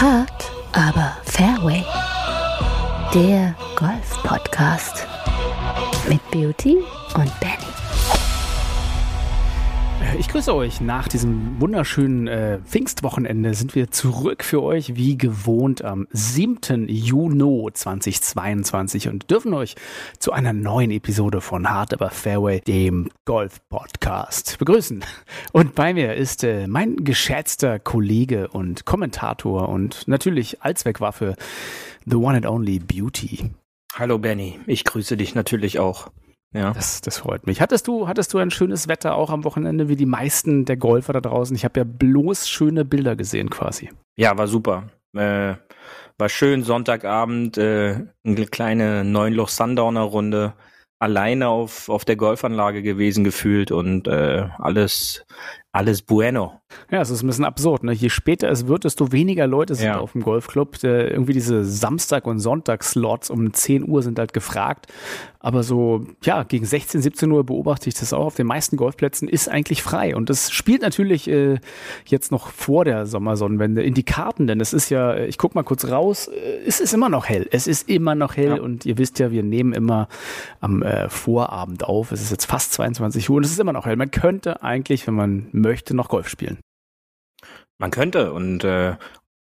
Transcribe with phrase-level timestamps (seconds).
[0.00, 1.84] Hart, aber Fairway.
[3.12, 5.08] Der Golf-Podcast
[6.08, 6.76] mit Beauty
[7.16, 7.87] und Benny.
[10.28, 10.82] Ich grüße euch.
[10.82, 16.86] Nach diesem wunderschönen äh, Pfingstwochenende sind wir zurück für euch wie gewohnt am 7.
[16.86, 19.74] Juni 2022 und dürfen euch
[20.18, 25.02] zu einer neuen Episode von Hard Aber Fairway, dem Golf-Podcast, begrüßen.
[25.52, 31.36] Und bei mir ist äh, mein geschätzter Kollege und Kommentator und natürlich Allzweckwaffe,
[32.04, 33.50] the one and only Beauty.
[33.94, 36.10] Hallo Benny, ich grüße dich natürlich auch.
[36.54, 36.72] Ja.
[36.72, 37.60] Das, das freut mich.
[37.60, 41.12] Hattest du, hattest du ein schönes Wetter auch am Wochenende wie die meisten der Golfer
[41.12, 41.54] da draußen?
[41.54, 43.90] Ich habe ja bloß schöne Bilder gesehen quasi.
[44.16, 44.88] Ja, war super.
[45.14, 45.54] Äh,
[46.16, 50.54] war schön, Sonntagabend, äh, eine kleine Neunloch-Sundowner-Runde
[50.98, 55.24] alleine auf, auf der Golfanlage gewesen gefühlt und äh, alles,
[55.72, 56.60] alles bueno.
[56.90, 57.84] Ja, es ist ein bisschen absurd.
[57.84, 57.92] Ne?
[57.92, 59.98] Je später es wird, desto weniger Leute sind ja.
[59.98, 60.82] auf dem Golfclub.
[60.82, 64.86] Äh, irgendwie diese Samstag- und Sonntagslots um 10 Uhr sind halt gefragt.
[65.40, 68.26] Aber so, ja, gegen 16, 17 Uhr beobachte ich das auch.
[68.26, 70.16] Auf den meisten Golfplätzen ist eigentlich frei.
[70.16, 71.60] Und das spielt natürlich äh,
[72.06, 75.62] jetzt noch vor der Sommersonnenwende in die Karten, denn es ist ja, ich guck mal
[75.62, 77.46] kurz raus, äh, es ist immer noch hell.
[77.52, 78.56] Es ist immer noch hell.
[78.56, 78.62] Ja.
[78.62, 80.08] Und ihr wisst ja, wir nehmen immer
[80.60, 82.10] am äh, Vorabend auf.
[82.10, 83.96] Es ist jetzt fast 22 Uhr und es ist immer noch hell.
[83.96, 86.60] Man könnte eigentlich, wenn man möchte, noch Golf spielen.
[87.78, 88.96] Man könnte und äh,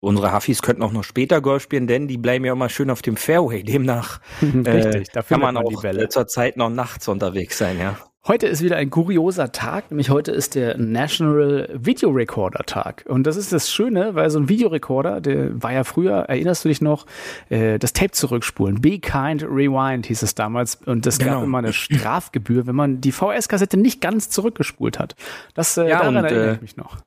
[0.01, 3.03] unsere Hafis könnten auch noch später Golf spielen, denn die bleiben ja immer schön auf
[3.03, 3.63] dem Fairway.
[3.63, 5.73] Demnach äh, kann man auch
[6.09, 7.99] zur Zeit noch nachts unterwegs sein, ja.
[8.29, 13.05] Heute ist wieder ein kurioser Tag, nämlich heute ist der National Video Recorder Tag.
[13.07, 16.69] Und das ist das Schöne, weil so ein Videorekorder, der war ja früher, erinnerst du
[16.69, 17.07] dich noch,
[17.51, 18.81] äh, das Tape zurückspulen.
[18.81, 20.75] Be Kind Rewind hieß es damals.
[20.75, 21.35] Und das genau.
[21.35, 25.15] gab immer eine Strafgebühr, wenn man die VS-Kassette nicht ganz zurückgespult hat.
[25.55, 26.99] Das, äh, ja, daran und, erinnere ich äh, mich noch.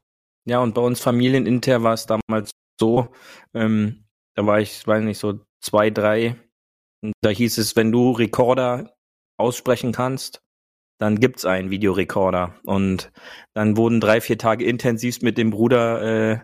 [0.45, 3.09] Ja, und bei uns familienintern war es damals so,
[3.53, 6.37] ähm, da war ich, weiß nicht, so zwei, drei.
[7.03, 8.95] Und da hieß es, wenn du Recorder
[9.37, 10.41] aussprechen kannst,
[10.99, 12.53] dann gibt's einen Videorekorder.
[12.63, 13.11] Und
[13.53, 16.39] dann wurden drei, vier Tage intensiv mit dem Bruder äh,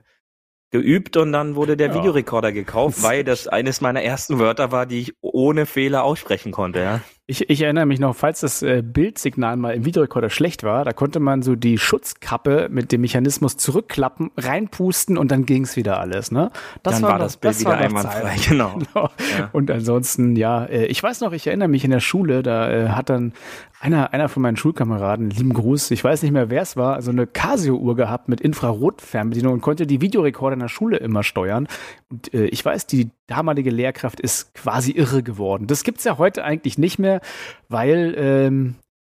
[0.72, 1.96] geübt und dann wurde der ja.
[1.96, 6.80] Videorekorder gekauft, weil das eines meiner ersten Wörter war, die ich ohne Fehler aussprechen konnte.
[6.80, 7.02] Ja.
[7.28, 10.94] Ich, ich erinnere mich noch, falls das äh, Bildsignal mal im Videorekorder schlecht war, da
[10.94, 16.32] konnte man so die Schutzkappe mit dem Mechanismus zurückklappen, reinpusten und dann ging's wieder alles.
[16.32, 16.52] Ne?
[16.84, 18.78] Das dann war, war das Bild das wieder einwandfrei, genau.
[18.94, 19.10] genau.
[19.40, 19.50] Ja.
[19.54, 22.90] Und ansonsten, ja, äh, ich weiß noch, ich erinnere mich in der Schule, da äh,
[22.90, 23.34] hat dann
[23.80, 27.10] einer, einer von meinen Schulkameraden, lieben Gruß, ich weiß nicht mehr, wer es war, so
[27.10, 31.68] eine Casio-Uhr gehabt mit Infrarotfernbedienung und konnte die Videorekorder in der Schule immer steuern.
[32.12, 35.68] Und äh, ich weiß, die damalige Lehrkraft ist quasi irre geworden.
[35.68, 37.22] Das gibt's ja heute eigentlich nicht mehr,
[37.70, 38.76] weil ähm,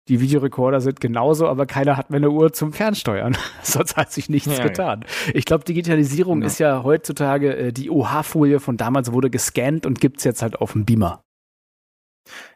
[0.07, 3.38] die Videorekorder sind genauso, aber keiner hat mehr eine Uhr zum Fernsteuern.
[3.62, 5.01] Sonst hat sich nichts ja, getan.
[5.01, 5.34] Ja.
[5.35, 6.47] Ich glaube, Digitalisierung genau.
[6.47, 10.74] ist ja heutzutage, äh, die OH-Folie von damals wurde gescannt und gibt's jetzt halt auf
[10.74, 11.22] dem Beamer.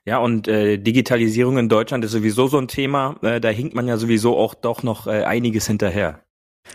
[0.05, 3.17] Ja, und äh, Digitalisierung in Deutschland ist sowieso so ein Thema.
[3.21, 6.23] Äh, da hinkt man ja sowieso auch doch noch äh, einiges hinterher.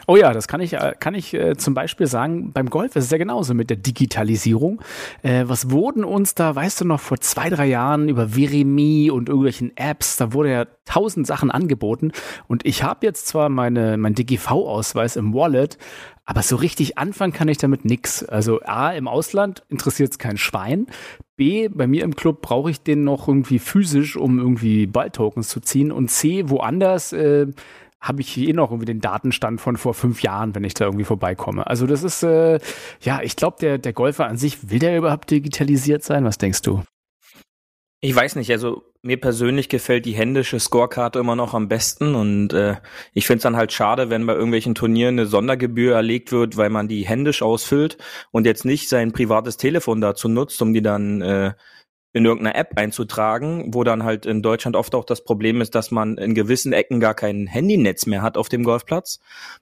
[0.06, 3.04] Oh ja, das kann ich, äh, kann ich äh, zum Beispiel sagen, beim Golf ist
[3.04, 4.80] es ja genauso mit der Digitalisierung.
[5.22, 9.28] Äh, was wurden uns da, weißt du noch, vor zwei, drei Jahren über Verimi und
[9.28, 12.12] irgendwelchen Apps, da wurde ja tausend Sachen angeboten
[12.46, 15.78] und ich habe jetzt zwar meine, mein DGV-Ausweis im Wallet,
[16.24, 18.24] aber so richtig anfangen kann ich damit nix.
[18.24, 20.88] Also A, im Ausland interessiert es kein Schwein.
[21.36, 25.60] B, bei mir im Club brauche ich den noch irgendwie physisch, um irgendwie Balltokens zu
[25.60, 25.92] ziehen.
[25.92, 27.46] Und C, woanders äh,
[28.00, 31.04] habe ich eh noch irgendwie den Datenstand von vor fünf Jahren, wenn ich da irgendwie
[31.04, 31.66] vorbeikomme.
[31.66, 32.60] Also das ist, äh,
[33.00, 36.24] ja, ich glaube, der, der Golfer an sich, will der überhaupt digitalisiert sein?
[36.24, 36.82] Was denkst du?
[38.00, 42.52] Ich weiß nicht, also mir persönlich gefällt die händische Scorekarte immer noch am besten und
[42.52, 42.76] äh,
[43.14, 46.68] ich finde es dann halt schade, wenn bei irgendwelchen Turnieren eine Sondergebühr erlegt wird, weil
[46.68, 47.96] man die händisch ausfüllt
[48.32, 51.54] und jetzt nicht sein privates Telefon dazu nutzt, um die dann äh,
[52.16, 55.90] in irgendeiner App einzutragen, wo dann halt in Deutschland oft auch das Problem ist, dass
[55.90, 59.20] man in gewissen Ecken gar kein Handynetz mehr hat auf dem Golfplatz.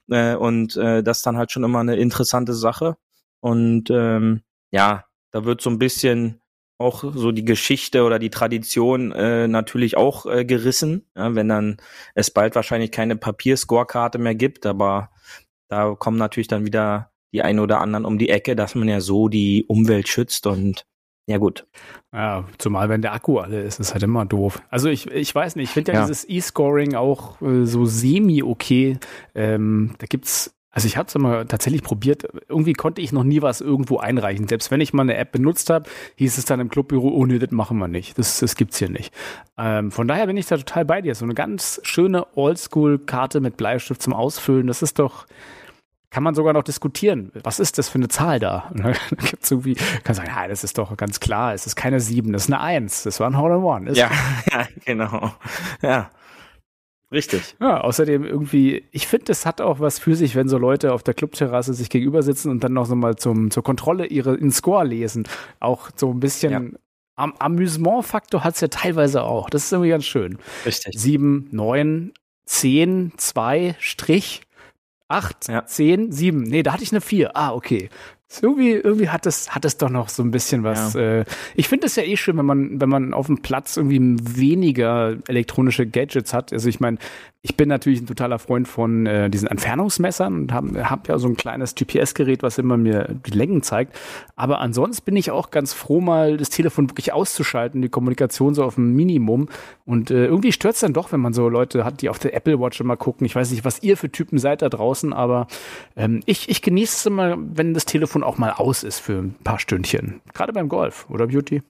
[0.09, 2.97] Äh, und äh, das ist dann halt schon immer eine interessante Sache.
[3.41, 6.41] Und ähm, ja, da wird so ein bisschen
[6.79, 11.79] auch so die Geschichte oder die Tradition äh, natürlich auch äh, gerissen, ja, wenn dann
[12.15, 15.11] es bald wahrscheinlich keine Papierscorekarte mehr gibt, aber
[15.69, 19.01] da kommen natürlich dann wieder die ein oder anderen um die Ecke, dass man ja
[19.01, 20.87] so die Umwelt schützt und
[21.27, 21.67] ja, gut.
[22.13, 24.61] Ja, zumal wenn der Akku alle ist, ist halt immer doof.
[24.69, 28.99] Also ich, ich weiß nicht, ich finde ja, ja, dieses E-Scoring auch äh, so semi-okay.
[29.35, 32.29] Ähm, da gibt's, also ich habe es immer tatsächlich probiert.
[32.49, 34.49] Irgendwie konnte ich noch nie was irgendwo einreichen.
[34.49, 37.39] Selbst wenn ich mal eine App benutzt habe, hieß es dann im Clubbüro, oh nee,
[37.39, 38.19] das machen wir nicht.
[38.19, 39.15] Das, das gibt's hier nicht.
[39.57, 41.15] Ähm, von daher bin ich da total bei dir.
[41.15, 45.27] So eine ganz schöne Oldschool-Karte mit Bleistift zum Ausfüllen, das ist doch
[46.15, 47.33] kann man sogar noch diskutieren.
[47.43, 48.71] Was ist das für eine Zahl da?
[48.75, 49.75] da gibt's irgendwie,
[50.05, 52.61] kann sagen, ja, das ist doch ganz klar, es ist keine 7, das ist eine
[52.61, 53.91] 1, das war ein Hole in One.
[53.91, 54.13] Ist ja,
[54.53, 55.35] ja, genau.
[55.83, 56.11] Ja.
[57.11, 57.57] Richtig.
[57.61, 61.03] Ja, außerdem irgendwie, ich finde, es hat auch was für sich, wenn so Leute auf
[61.03, 64.53] der Clubterrasse sich gegenüber sitzen und dann noch so mal zum, zur Kontrolle ihre in
[64.53, 65.27] Score lesen.
[65.59, 66.79] Auch so ein bisschen ja.
[67.17, 69.51] Am Amüsement-Faktor hat es ja teilweise auch.
[69.51, 70.39] Das ist irgendwie ganz schön.
[70.65, 70.95] Richtig.
[70.97, 72.13] Sieben, neun,
[72.45, 74.43] zehn, zwei, Strich,
[75.09, 75.67] acht, ja.
[75.67, 76.43] zehn, sieben.
[76.43, 77.37] Nee, da hatte ich eine vier.
[77.37, 77.89] Ah, okay.
[78.43, 80.95] Irgendwie, irgendwie hat es, hat es doch noch so ein bisschen was.
[80.95, 81.21] Ja.
[81.21, 84.17] Äh, ich finde es ja eh schön, wenn man, wenn man auf dem Platz irgendwie
[84.23, 86.53] weniger elektronische Gadgets hat.
[86.53, 86.99] Also ich meine,
[87.47, 91.29] ich bin natürlich ein totaler Freund von äh, diesen Entfernungsmessern und habe hab ja so
[91.29, 93.95] ein kleines GPS-Gerät, was immer mir die Längen zeigt.
[94.35, 98.65] Aber ansonsten bin ich auch ganz froh, mal das Telefon wirklich auszuschalten, die Kommunikation so
[98.65, 99.51] auf ein Minimum.
[99.85, 102.35] Und äh, irgendwie stört es dann doch, wenn man so Leute hat, die auf der
[102.35, 103.27] Apple Watch immer gucken.
[103.27, 105.47] Ich weiß nicht, was ihr für Typen seid da draußen, aber
[105.97, 109.35] ähm, ich, ich genieße es immer, wenn das Telefon auch mal aus ist für ein
[109.45, 110.21] paar Stündchen.
[110.33, 111.63] Gerade beim Golf, oder Beauty?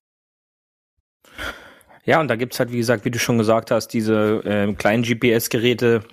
[2.05, 5.03] Ja, und da gibt's halt, wie gesagt, wie du schon gesagt hast, diese äh, kleinen
[5.03, 6.05] GPS-Geräte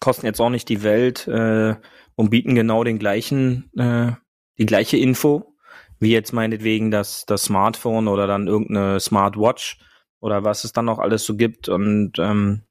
[0.00, 1.76] kosten jetzt auch nicht die Welt äh,
[2.16, 4.12] und bieten genau den gleichen, äh,
[4.58, 5.56] die gleiche Info,
[6.00, 9.78] wie jetzt meinetwegen das, das Smartphone oder dann irgendeine Smartwatch
[10.20, 11.68] oder was es dann noch alles so gibt.
[11.68, 12.62] Und ähm,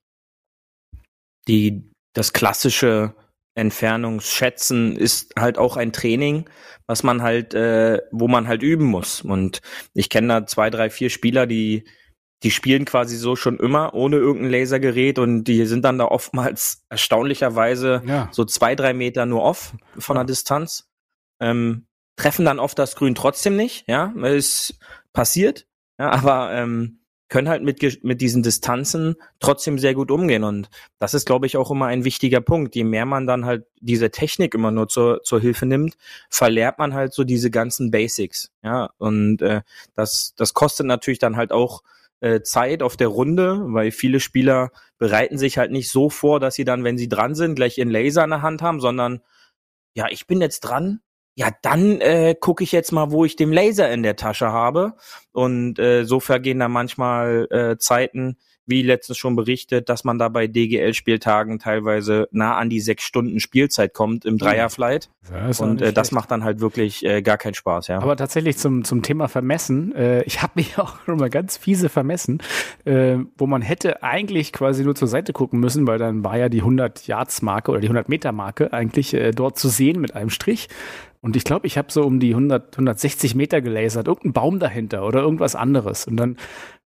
[1.47, 3.15] die, das klassische
[3.55, 6.49] Entfernungsschätzen ist halt auch ein Training,
[6.87, 9.21] was man halt, äh, wo man halt üben muss.
[9.21, 9.61] Und
[9.93, 11.85] ich kenne da zwei, drei, vier Spieler, die
[12.43, 16.83] die spielen quasi so schon immer ohne irgendein Lasergerät und die sind dann da oftmals
[16.89, 18.29] erstaunlicherweise ja.
[18.31, 20.89] so zwei, drei Meter nur off von der Distanz.
[21.39, 24.79] Ähm, treffen dann oft das Grün trotzdem nicht, ja, ist
[25.13, 27.00] passiert, ja, aber ähm,
[27.31, 30.43] können halt mit, mit diesen Distanzen trotzdem sehr gut umgehen.
[30.43, 30.69] Und
[30.99, 32.75] das ist, glaube ich, auch immer ein wichtiger Punkt.
[32.75, 35.95] Je mehr man dann halt diese Technik immer nur zur, zur Hilfe nimmt,
[36.29, 38.51] verlernt man halt so diese ganzen Basics.
[38.63, 39.61] Ja, und äh,
[39.95, 41.83] das, das kostet natürlich dann halt auch
[42.19, 46.55] äh, Zeit auf der Runde, weil viele Spieler bereiten sich halt nicht so vor, dass
[46.55, 49.21] sie dann, wenn sie dran sind, gleich ihren Laser in der Hand haben, sondern
[49.93, 50.99] ja, ich bin jetzt dran,
[51.35, 54.93] ja, dann äh, gucke ich jetzt mal, wo ich den Laser in der Tasche habe.
[55.31, 58.37] Und äh, so vergehen da manchmal äh, Zeiten,
[58.71, 63.39] wie letztens schon berichtet, dass man da bei DGL-Spieltagen teilweise nah an die sechs Stunden
[63.39, 65.09] Spielzeit kommt im Dreierflight.
[65.31, 67.99] Ja, und äh, das macht dann halt wirklich äh, gar keinen Spaß, ja.
[67.99, 71.89] Aber tatsächlich zum, zum Thema Vermessen, äh, ich habe mich auch schon mal ganz fiese
[71.89, 72.41] vermessen,
[72.85, 76.49] äh, wo man hätte eigentlich quasi nur zur Seite gucken müssen, weil dann war ja
[76.49, 80.15] die 100 Yards Marke oder die 100 Meter Marke eigentlich äh, dort zu sehen mit
[80.15, 80.69] einem Strich.
[81.21, 85.05] Und ich glaube, ich habe so um die 100, 160 Meter gelasert, irgendein Baum dahinter
[85.05, 86.07] oder irgendwas anderes.
[86.07, 86.37] Und dann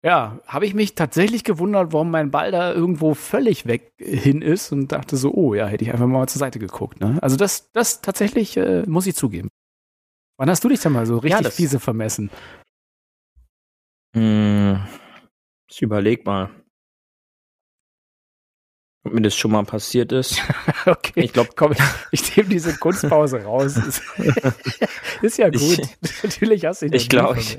[0.04, 4.72] ja, habe ich mich tatsächlich gewundert, warum mein Ball da irgendwo völlig weg hin ist
[4.72, 7.00] und dachte so, oh ja, hätte ich einfach mal zur Seite geguckt.
[7.00, 7.18] Ne?
[7.22, 9.48] Also das, das tatsächlich äh, muss ich zugeben.
[10.38, 12.30] Wann hast du dich denn mal so richtig ja, fiese vermessen?
[14.16, 14.82] Hm,
[15.70, 16.50] ich überleg mal.
[19.04, 20.40] Ob mir das schon mal passiert ist.
[20.86, 21.74] okay, ich glaube, komm,
[22.12, 23.76] ich nehme diese Kunstpause raus.
[25.22, 25.80] ist ja gut.
[26.02, 27.58] Ich, Natürlich hast du Ich glaube, ich,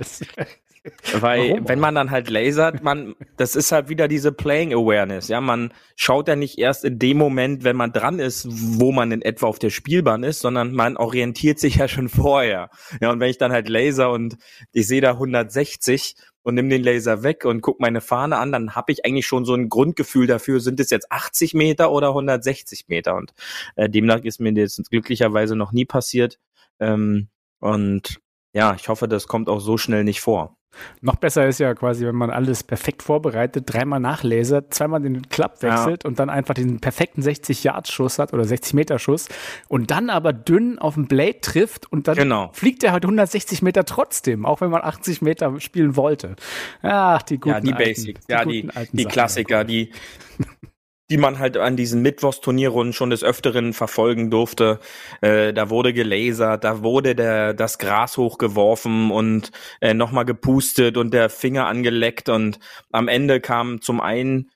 [1.14, 1.70] weil, Warum?
[1.70, 5.30] wenn man dann halt lasert, man, das ist halt wieder diese Playing Awareness.
[5.30, 9.12] Ja, man schaut ja nicht erst in dem Moment, wenn man dran ist, wo man
[9.12, 12.70] in etwa auf der Spielbahn ist, sondern man orientiert sich ja schon vorher.
[13.00, 14.38] Ja, und wenn ich dann halt laser und
[14.74, 18.76] ich sehe da 160 und nimm den Laser weg und guck meine Fahne an, dann
[18.76, 22.88] habe ich eigentlich schon so ein Grundgefühl dafür, sind es jetzt 80 Meter oder 160
[22.88, 23.16] Meter.
[23.16, 23.34] Und
[23.76, 26.40] äh, demnach ist mir das glücklicherweise noch nie passiert.
[26.80, 28.20] Ähm, und
[28.54, 30.58] ja, ich hoffe, das kommt auch so schnell nicht vor.
[31.02, 35.62] Noch besser ist ja quasi, wenn man alles perfekt vorbereitet, dreimal nachlasert, zweimal den Klapp
[35.62, 36.08] wechselt ja.
[36.08, 39.30] und dann einfach den perfekten 60-Yard-Schuss hat oder 60-Meter-Schuss
[39.68, 42.50] und dann aber dünn auf den Blade trifft und dann genau.
[42.54, 46.36] fliegt er halt 160 Meter trotzdem, auch wenn man 80 Meter spielen wollte.
[46.82, 49.92] Ach, die guten Ja, die Basics, ja, die, die Klassiker, die
[51.10, 54.80] die man halt an diesen Mittwochsturnierrunden schon des Öfteren verfolgen durfte.
[55.22, 61.14] Äh, da wurde gelasert, da wurde der, das Gras hochgeworfen und äh, nochmal gepustet und
[61.14, 62.30] der Finger angeleckt.
[62.30, 62.60] Und
[62.92, 64.50] am Ende kam zum einen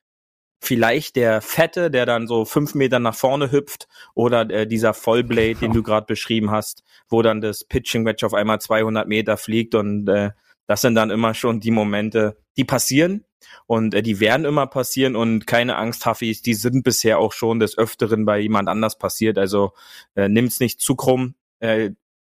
[0.60, 5.56] vielleicht der Fette, der dann so fünf Meter nach vorne hüpft oder äh, dieser Vollblade,
[5.56, 9.76] den du gerade beschrieben hast, wo dann das Pitching Wedge auf einmal 200 Meter fliegt.
[9.76, 10.32] Und äh,
[10.66, 13.27] das sind dann immer schon die Momente, die passieren
[13.66, 17.60] und äh, die werden immer passieren und keine Angst, Huffis, die sind bisher auch schon
[17.60, 19.38] des Öfteren bei jemand anders passiert.
[19.38, 19.74] Also
[20.16, 21.36] äh, nimm's nicht zu krumm.
[21.60, 21.92] Äh,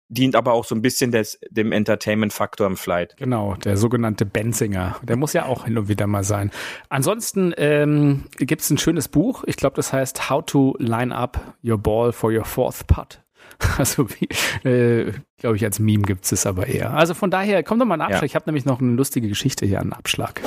[0.09, 3.15] dient aber auch so ein bisschen des, dem Entertainment-Faktor im Flight.
[3.17, 4.97] Genau, der sogenannte Benzinger.
[5.03, 6.51] Der muss ja auch hin und wieder mal sein.
[6.89, 9.43] Ansonsten ähm, gibt es ein schönes Buch.
[9.45, 13.21] Ich glaube, das heißt How to Line Up Your Ball for Your Fourth Putt.
[13.77, 14.07] Also,
[14.63, 16.93] äh, glaube ich, als Meme gibt es aber eher.
[16.93, 18.21] Also von daher, komm doch mal einen Abschlag.
[18.21, 18.25] Ja.
[18.25, 20.41] Ich habe nämlich noch eine lustige Geschichte hier, einen Abschlag.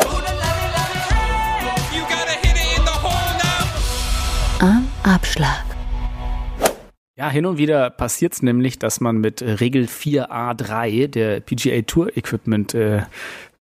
[4.63, 5.65] Am Abschlag.
[7.17, 12.17] Ja, hin und wieder passiert es nämlich, dass man mit Regel 4a3 der PGA Tour
[12.17, 13.03] Equipment äh,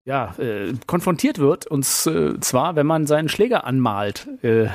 [0.04, 1.66] ja, äh, konfrontiert wird.
[1.66, 4.28] Und äh, zwar, wenn man seinen Schläger anmalt.
[4.42, 4.68] Äh,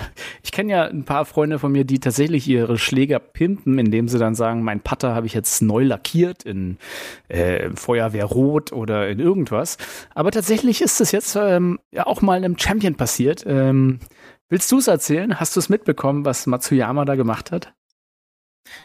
[0.43, 4.19] ich kenne ja ein paar Freunde von mir, die tatsächlich ihre Schläger pimpen, indem sie
[4.19, 6.77] dann sagen, mein Putter habe ich jetzt neu lackiert in
[7.27, 9.77] äh, Feuerwehrrot oder in irgendwas.
[10.13, 13.43] Aber tatsächlich ist es jetzt ähm, ja auch mal einem Champion passiert.
[13.47, 13.99] Ähm,
[14.49, 15.39] willst du es erzählen?
[15.39, 17.73] Hast du es mitbekommen, was Matsuyama da gemacht hat?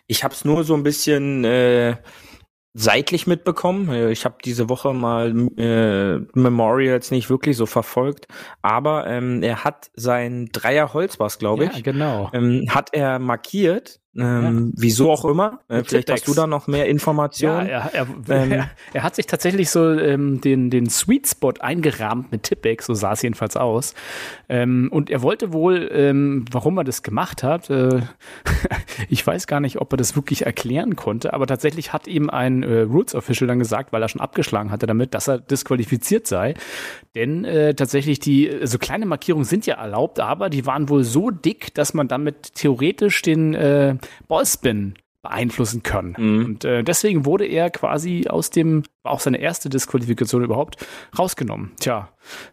[0.07, 1.97] Ich habe es nur so ein bisschen äh,
[2.75, 3.89] seitlich mitbekommen.
[3.91, 8.27] Äh, ich habe diese Woche mal äh, Memorials nicht wirklich so verfolgt,
[8.63, 11.77] aber ähm, er hat sein Dreier Holz was, glaube ich.
[11.77, 12.31] Ja, genau.
[12.33, 14.83] Ähm, hat er markiert ähm, ja.
[14.83, 15.61] Wieso auch immer.
[15.69, 17.69] Äh, vielleicht hast du da noch mehr Informationen.
[17.69, 18.07] Ja, er, er,
[18.43, 22.87] ähm, er, er, hat sich tatsächlich so ähm, den, den Sweet Spot eingerahmt mit Tippex,
[22.87, 23.95] so sah es jedenfalls aus.
[24.49, 28.01] Ähm, und er wollte wohl, ähm, warum er das gemacht hat, äh,
[29.09, 32.65] ich weiß gar nicht, ob er das wirklich erklären konnte, aber tatsächlich hat ihm ein
[32.65, 36.55] äh, Rules Official dann gesagt, weil er schon abgeschlagen hatte damit, dass er disqualifiziert sei.
[37.15, 41.05] Denn äh, tatsächlich die, so also kleine Markierungen sind ja erlaubt, aber die waren wohl
[41.05, 43.55] so dick, dass man damit theoretisch den
[44.29, 46.15] Ballspin beeinflussen können.
[46.17, 46.45] Mhm.
[46.45, 50.79] Und äh, deswegen wurde er quasi aus dem, war auch seine erste Disqualifikation überhaupt,
[51.19, 51.73] rausgenommen.
[51.79, 52.09] Tja,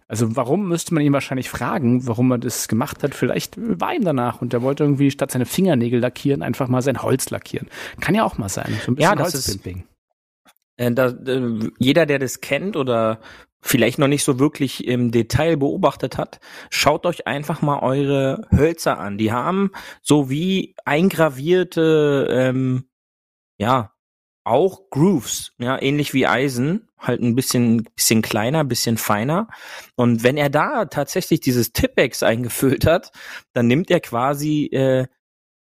[0.07, 3.15] also warum müsste man ihn wahrscheinlich fragen, warum er das gemacht hat?
[3.15, 7.01] Vielleicht war ihm danach und er wollte irgendwie statt seine Fingernägel lackieren, einfach mal sein
[7.01, 7.67] Holz lackieren.
[8.01, 8.77] Kann ja auch mal sein.
[8.85, 9.79] So ein bisschen ja, das Holzpimping.
[9.79, 9.97] Ist
[10.77, 13.19] äh, da, äh, jeder, der das kennt oder
[13.61, 18.99] vielleicht noch nicht so wirklich im Detail beobachtet hat, schaut euch einfach mal eure Hölzer
[18.99, 19.17] an.
[19.17, 19.71] Die haben
[20.01, 22.89] so wie eingravierte, ähm,
[23.57, 23.93] ja,
[24.43, 29.49] auch Grooves, ja, ähnlich wie Eisen, halt ein bisschen, bisschen kleiner, bisschen feiner.
[29.95, 33.11] Und wenn er da tatsächlich dieses Tippex eingefüllt hat,
[33.53, 35.07] dann nimmt er quasi äh,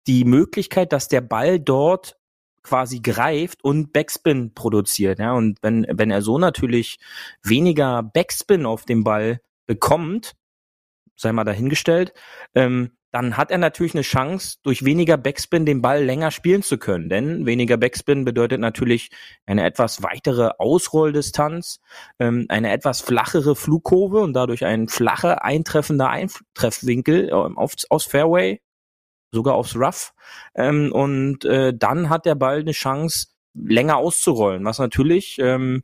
[0.07, 2.17] die Möglichkeit, dass der Ball dort
[2.63, 5.19] quasi greift und Backspin produziert.
[5.19, 6.99] Ja, und wenn, wenn er so natürlich
[7.43, 10.33] weniger Backspin auf dem Ball bekommt,
[11.15, 12.13] sei mal dahingestellt,
[12.55, 16.77] ähm, dann hat er natürlich eine Chance, durch weniger Backspin den Ball länger spielen zu
[16.77, 17.09] können.
[17.09, 19.09] Denn weniger Backspin bedeutet natürlich
[19.45, 21.81] eine etwas weitere Ausrolldistanz,
[22.19, 28.61] ähm, eine etwas flachere Flugkurve und dadurch ein flacher eintreffender Eintreffwinkel ähm, aufs, aufs Fairway
[29.31, 30.13] sogar aufs Rough.
[30.55, 35.83] Ähm, und äh, dann hat der Ball eine Chance, länger auszurollen, was natürlich ähm,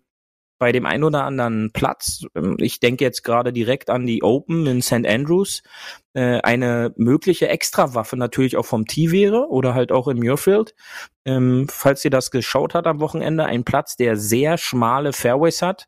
[0.59, 4.65] bei dem ein oder anderen Platz, ähm, ich denke jetzt gerade direkt an die Open
[4.65, 5.05] in St.
[5.05, 5.61] Andrews,
[6.13, 10.73] äh, eine mögliche Extrawaffe natürlich auch vom Tee wäre oder halt auch in Muirfield.
[11.25, 15.87] Ähm, falls ihr das geschaut hat am Wochenende, ein Platz, der sehr schmale Fairways hat,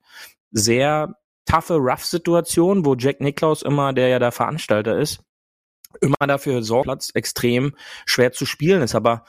[0.52, 5.24] sehr taffe Rough-Situation, wo Jack Nicklaus immer, der ja der Veranstalter ist,
[6.02, 8.96] immer dafür sorgt, Platz extrem schwer zu spielen ist.
[8.96, 9.26] Aber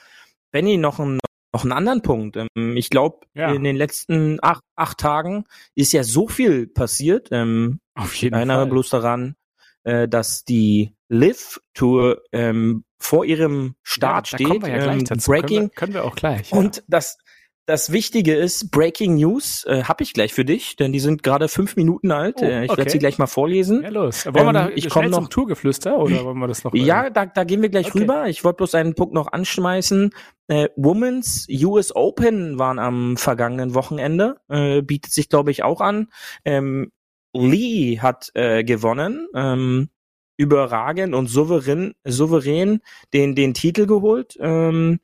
[0.51, 1.19] Benny, noch ein
[1.53, 2.37] noch einen anderen Punkt.
[2.37, 3.53] Ähm, ich glaube, ja.
[3.53, 7.29] in den letzten acht, acht Tagen ist ja so viel passiert.
[7.33, 8.71] Ähm, Auf jeden ich erinnere Fall.
[8.71, 9.35] bloß daran,
[9.83, 14.67] äh, dass die Live Tour ähm, vor ihrem Start ja, steht.
[14.67, 15.49] Ja ähm, Breaking.
[15.49, 16.51] Können wir, können wir auch gleich.
[16.51, 16.59] Ja.
[16.59, 17.19] Und das
[17.67, 21.49] das Wichtige ist, Breaking News äh, habe ich gleich für dich, denn die sind gerade
[21.49, 22.37] fünf Minuten alt.
[22.41, 22.79] Oh, äh, ich okay.
[22.79, 23.83] werde sie gleich mal vorlesen.
[23.83, 24.27] Ja, los.
[24.27, 26.75] Wollen wir da ähm, ich komme noch zum Tourgeflüster oder wollen wir das noch?
[26.75, 28.01] Ja, da, da gehen wir gleich okay.
[28.01, 28.29] rüber.
[28.29, 30.11] Ich wollte bloß einen Punkt noch anschmeißen.
[30.49, 34.41] Äh, Women's US Open waren am vergangenen Wochenende.
[34.49, 36.09] Äh, bietet sich, glaube ich, auch an.
[36.45, 36.91] Ähm,
[37.33, 39.29] Lee hat äh, gewonnen.
[39.35, 39.91] Ähm,
[40.37, 42.81] überragend und souverän, souverän
[43.13, 44.39] den, den Titel geholt.
[44.41, 44.99] Ähm,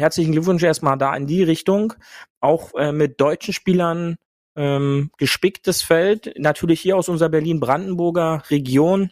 [0.00, 1.94] herzlichen Glückwunsch erstmal da in die Richtung.
[2.40, 4.16] Auch äh, mit deutschen Spielern
[4.56, 6.34] ähm, gespicktes Feld.
[6.38, 9.10] Natürlich hier aus unserer Berlin-Brandenburger Region.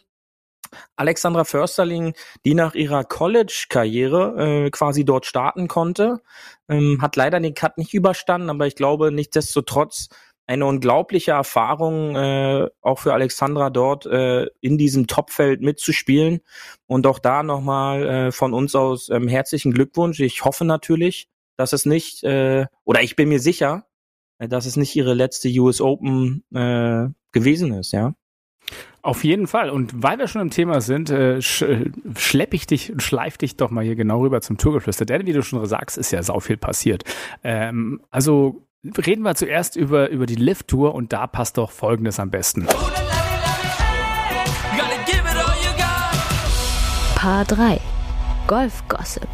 [0.95, 2.13] Alexandra Försterling,
[2.45, 6.21] die nach ihrer College-Karriere äh, quasi dort starten konnte,
[6.67, 10.09] ähm, hat leider den Cut nicht überstanden, aber ich glaube, nichtsdestotrotz
[10.49, 16.39] eine unglaubliche Erfahrung, äh, auch für Alexandra dort äh, in diesem Topfeld mitzuspielen.
[16.87, 20.19] Und auch da nochmal äh, von uns aus ähm, herzlichen Glückwunsch.
[20.19, 23.85] Ich hoffe natürlich, dass es nicht, äh, oder ich bin mir sicher,
[24.39, 28.15] äh, dass es nicht ihre letzte US Open äh, gewesen ist, ja.
[29.03, 29.69] Auf jeden Fall.
[29.69, 31.63] Und weil wir schon im Thema sind, äh, sch
[32.17, 35.05] schlepp ich dich und schleif dich doch mal hier genau rüber zum Tourgeflüster.
[35.05, 37.03] Denn wie du schon sagst, ist ja sau viel passiert.
[37.43, 42.29] Ähm, also Reden wir zuerst über, über die Lift-Tour und da passt doch Folgendes am
[42.29, 42.65] besten.
[47.15, 47.81] Paar 3
[48.47, 49.27] Golf Gossip.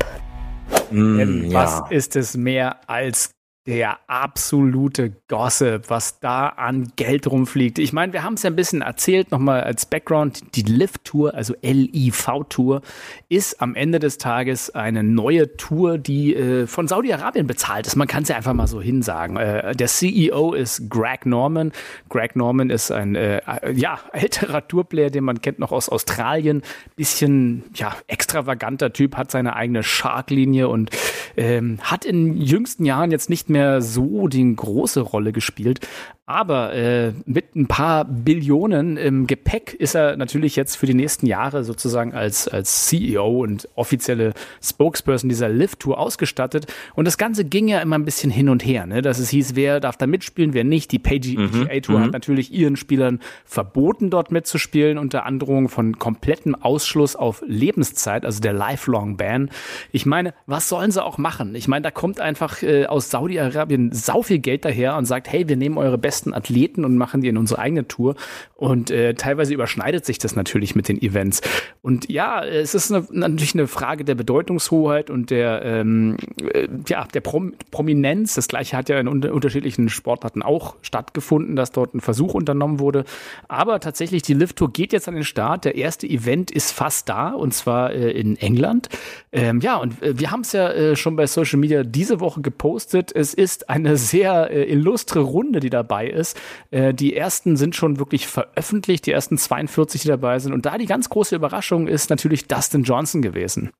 [0.89, 1.87] Mm, Denn was ja.
[1.95, 3.34] ist es mehr als
[3.67, 7.79] der absolute Gossip, was da an Geld rumfliegt.
[7.79, 10.55] Ich meine, wir haben es ja ein bisschen erzählt, nochmal als Background.
[10.55, 12.81] Die Live-Tour, also L-I-V-Tour,
[13.27, 17.95] ist am Ende des Tages eine neue Tour, die äh, von Saudi-Arabien bezahlt ist.
[17.95, 19.37] Man kann es ja einfach mal so hinsagen.
[19.37, 21.71] Äh, der CEO ist Greg Norman.
[22.09, 23.41] Greg Norman ist ein äh,
[23.73, 26.61] ja, älterer Tourplayer, den man kennt noch aus Australien.
[26.95, 30.91] Bisschen ja, extravaganter Typ, hat seine eigene Shark-Linie und
[31.35, 35.79] ähm, hat in jüngsten Jahren jetzt nicht mehr mehr so die große Rolle gespielt.
[36.27, 41.27] Aber äh, mit ein paar Billionen im Gepäck ist er natürlich jetzt für die nächsten
[41.27, 46.65] Jahre sozusagen als, als CEO und offizielle Spokesperson dieser Lift-Tour ausgestattet.
[46.95, 49.03] Und das Ganze ging ja immer ein bisschen hin und her, ne?
[49.03, 50.91] dass es hieß, wer darf da mitspielen, wer nicht.
[50.91, 52.13] Die PGA-Tour mhm, hat mhm.
[52.13, 58.53] natürlich ihren Spielern verboten, dort mitzuspielen, unter Androhung von komplettem Ausschluss auf Lebenszeit, also der
[58.53, 59.51] Lifelong Ban.
[59.91, 61.53] Ich meine, was sollen sie auch machen?
[61.53, 63.44] Ich meine, da kommt einfach äh, aus Saudi-Arabien
[63.91, 67.27] sau viel Geld daher und sagt, hey, wir nehmen eure besten Athleten und machen die
[67.27, 68.15] in unsere eigene Tour.
[68.55, 71.41] Und äh, teilweise überschneidet sich das natürlich mit den Events.
[71.81, 76.17] Und ja, es ist eine, natürlich eine Frage der Bedeutungshoheit und der, ähm,
[76.53, 78.35] äh, ja, der Prom Prominenz.
[78.35, 82.79] Das gleiche hat ja in un unterschiedlichen Sportarten auch stattgefunden, dass dort ein Versuch unternommen
[82.79, 83.05] wurde.
[83.47, 85.65] Aber tatsächlich, die Lift Tour geht jetzt an den Start.
[85.65, 88.89] Der erste Event ist fast da und zwar äh, in England.
[89.31, 92.41] Ähm, ja, und äh, wir haben es ja äh, schon bei Social Media diese Woche
[92.41, 93.11] gepostet.
[93.13, 96.37] Es ist eine sehr äh, illustre Runde, die dabei ist.
[96.71, 100.53] Äh, die ersten sind schon wirklich veröffentlicht, die ersten 42, die dabei sind.
[100.53, 103.71] Und da die ganz große Überraschung ist natürlich Dustin Johnson gewesen.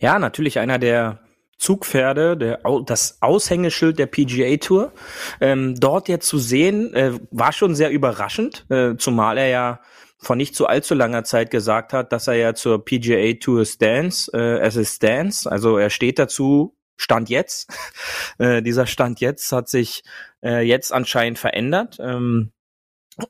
[0.00, 1.20] Ja, natürlich einer der
[1.58, 4.92] Zugpferde, der, das Aushängeschild der PGA Tour.
[5.40, 9.80] Ähm, dort jetzt zu sehen, äh, war schon sehr überraschend, äh, zumal er ja
[10.20, 14.28] vor nicht zu allzu langer Zeit gesagt hat, dass er ja zur PGA Tour stands,
[14.32, 17.70] äh, as it stands, also er steht dazu, Stand jetzt.
[18.40, 20.04] Äh, dieser Stand jetzt hat sich
[20.44, 21.96] äh, jetzt anscheinend verändert.
[22.00, 22.52] Ähm,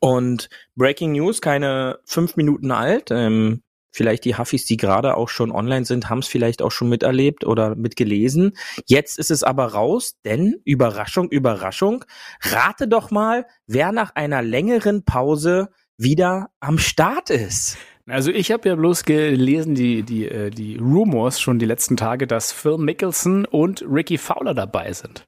[0.00, 3.10] und Breaking News, keine fünf Minuten alt.
[3.10, 6.88] Ähm, vielleicht die Huffis, die gerade auch schon online sind, haben es vielleicht auch schon
[6.88, 8.56] miterlebt oder mitgelesen.
[8.86, 12.04] Jetzt ist es aber raus, denn Überraschung, Überraschung,
[12.42, 17.78] rate doch mal, wer nach einer längeren Pause wieder am Start ist.
[18.08, 22.26] Also ich habe ja bloß gelesen, die, die, äh, die Rumors schon die letzten Tage,
[22.26, 25.24] dass Phil Mickelson und Ricky Fowler dabei sind.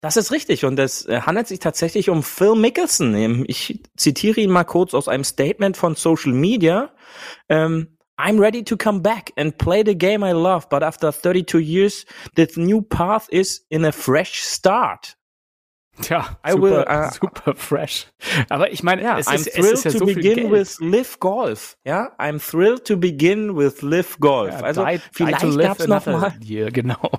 [0.00, 3.14] Das ist richtig und es äh, handelt sich tatsächlich um Phil Mickelson.
[3.14, 6.94] Ähm, ich zitiere ihn mal kurz aus einem Statement von Social Media.
[7.48, 11.58] Ähm, I'm ready to come back and play the game I love, but after 32
[11.58, 12.04] years,
[12.36, 15.17] the new path is in a fresh start.
[16.02, 18.06] Tja, I super, will, uh, super fresh.
[18.48, 20.78] Aber ich meine, ja, es, I'm ist, thrilled es ist ja to so begin with
[20.80, 21.76] Live Golf.
[21.84, 24.52] Ja, I'm thrilled to begin with Live Golf.
[24.52, 27.10] Ja, also die, vielleicht die gab's noch mal, year, genau.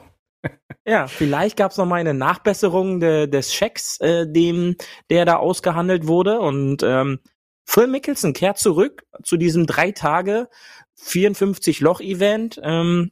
[0.86, 4.76] Ja, vielleicht gab's noch mal eine Nachbesserung de, des Schecks, äh, dem
[5.10, 6.40] der da ausgehandelt wurde.
[6.40, 7.20] Und ähm,
[7.66, 10.50] Phil Mickelson kehrt zurück zu diesem drei Tage
[10.96, 13.12] 54 Loch Event ähm,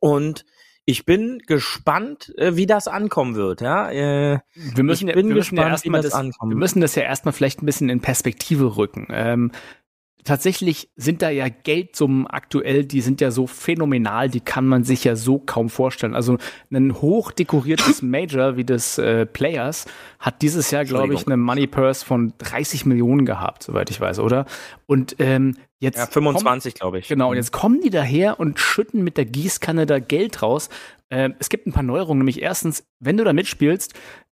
[0.00, 0.44] und
[0.86, 3.60] ich bin gespannt, äh, wie das ankommen wird.
[3.60, 6.52] Ja, äh, wir müssen, ich bin wir gespannt, müssen ja wie das, das ankommt.
[6.52, 9.08] Wir müssen das ja erstmal vielleicht ein bisschen in Perspektive rücken.
[9.10, 9.50] Ähm,
[10.26, 15.04] tatsächlich sind da ja Geldsummen aktuell, die sind ja so phänomenal, die kann man sich
[15.04, 16.14] ja so kaum vorstellen.
[16.14, 16.36] Also
[16.70, 19.86] ein hochdekoriertes Major wie das äh, Players
[20.18, 24.18] hat dieses Jahr, glaube ich, eine Money Purse von 30 Millionen gehabt, soweit ich weiß,
[24.18, 24.44] oder?
[24.86, 27.08] Und ähm, Jetzt ja, 25, glaube ich.
[27.08, 30.70] Genau, und jetzt kommen die daher und schütten mit der Gießkanne da Geld raus.
[31.10, 33.92] Äh, es gibt ein paar Neuerungen, nämlich erstens, wenn du da mitspielst,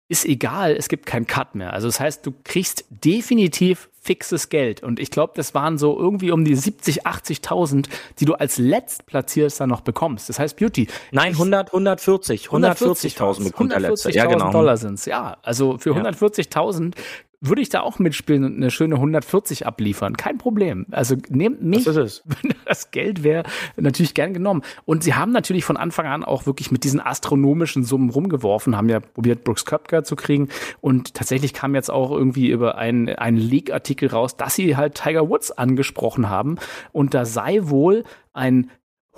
[0.07, 1.73] ist egal, es gibt keinen Cut mehr.
[1.73, 4.81] Also das heißt, du kriegst definitiv fixes Geld.
[4.81, 7.87] Und ich glaube, das waren so irgendwie um die 70, 80.000,
[8.19, 10.27] die du als Letztplatzierter noch bekommst.
[10.27, 10.87] Das heißt Beauty.
[11.11, 12.47] Nein, 100, 140.
[12.47, 14.11] 140.000 bekommt 140 der Letzte.
[14.11, 14.51] Ja, genau.
[14.51, 15.05] Dollar sind's.
[15.05, 16.01] Ja, also für ja.
[16.01, 16.95] 140.000
[17.41, 20.15] würde ich da auch mitspielen und eine schöne 140 abliefern.
[20.15, 20.85] Kein Problem.
[20.91, 23.43] Also nehmt mich, das wenn das Geld wäre,
[23.75, 24.61] natürlich gern genommen.
[24.85, 28.89] Und sie haben natürlich von Anfang an auch wirklich mit diesen astronomischen Summen rumgeworfen, haben
[28.89, 30.49] ja probiert, Brooks Köpker zu kriegen.
[30.81, 35.27] Und tatsächlich kam jetzt auch irgendwie über einen, einen Leak-Artikel raus, dass sie halt Tiger
[35.27, 36.57] Woods angesprochen haben.
[36.91, 38.69] Und da sei wohl ein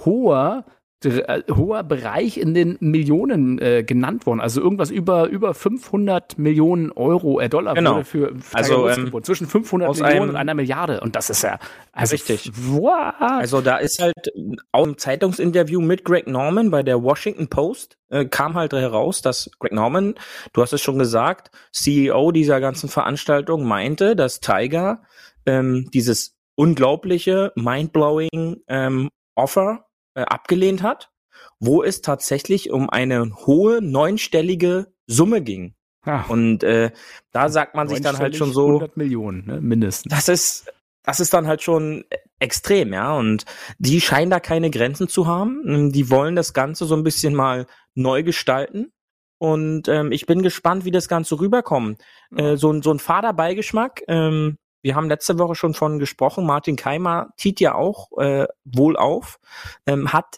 [0.06, 0.66] hoher
[1.06, 4.40] hoher Bereich in den Millionen äh, genannt worden.
[4.42, 7.96] Also irgendwas über, über 500 Millionen Euro, äh, Dollar genau.
[7.96, 11.02] wurde für, für also, ähm, zwischen 500 Millionen und einer Milliarde.
[11.02, 11.60] Und das ist ja
[11.92, 12.52] also, richtig.
[12.56, 13.16] What?
[13.20, 14.32] Also da ist halt
[14.72, 19.50] auch im Zeitungsinterview mit Greg Norman bei der Washington Post äh, kam halt heraus, dass
[19.60, 20.16] Greg Norman,
[20.54, 25.04] du hast es schon gesagt, CEO dieser ganzen Veranstaltung meinte, dass Tiger
[25.46, 31.12] ähm, dieses unglaubliche, mindblowing ähm, Offer äh, abgelehnt hat,
[31.60, 35.76] wo es tatsächlich um eine hohe neunstellige Summe ging.
[36.06, 36.26] Ja.
[36.28, 36.92] Und äh,
[37.32, 40.12] da sagt man sich dann halt schon so 100 Millionen ne, mindestens.
[40.12, 40.72] Das ist
[41.04, 42.06] das ist dann halt schon
[42.40, 43.14] extrem, ja.
[43.16, 43.46] Und
[43.78, 45.92] die scheinen da keine Grenzen zu haben.
[45.92, 48.94] Die wollen das Ganze so ein bisschen mal neu gestalten.
[49.38, 52.02] Und ähm, ich bin gespannt, wie das Ganze rüberkommt.
[52.36, 54.04] Äh, so, so ein Faderbeigeschmack.
[54.08, 56.46] Ähm, wir haben letzte Woche schon von gesprochen.
[56.46, 59.40] Martin Keimer tiet ja auch äh, wohl auf.
[59.88, 60.38] Ähm, hat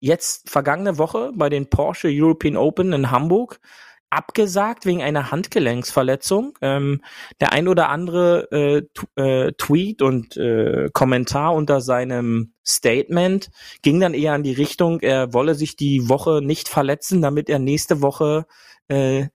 [0.00, 3.60] jetzt vergangene Woche bei den Porsche European Open in Hamburg
[4.12, 6.58] abgesagt wegen einer Handgelenksverletzung.
[6.60, 7.02] Ähm,
[7.40, 8.82] der ein oder andere äh,
[9.20, 13.50] äh, Tweet und äh, Kommentar unter seinem Statement
[13.82, 17.58] ging dann eher in die Richtung, er wolle sich die Woche nicht verletzen, damit er
[17.58, 18.46] nächste Woche
[18.88, 19.28] äh,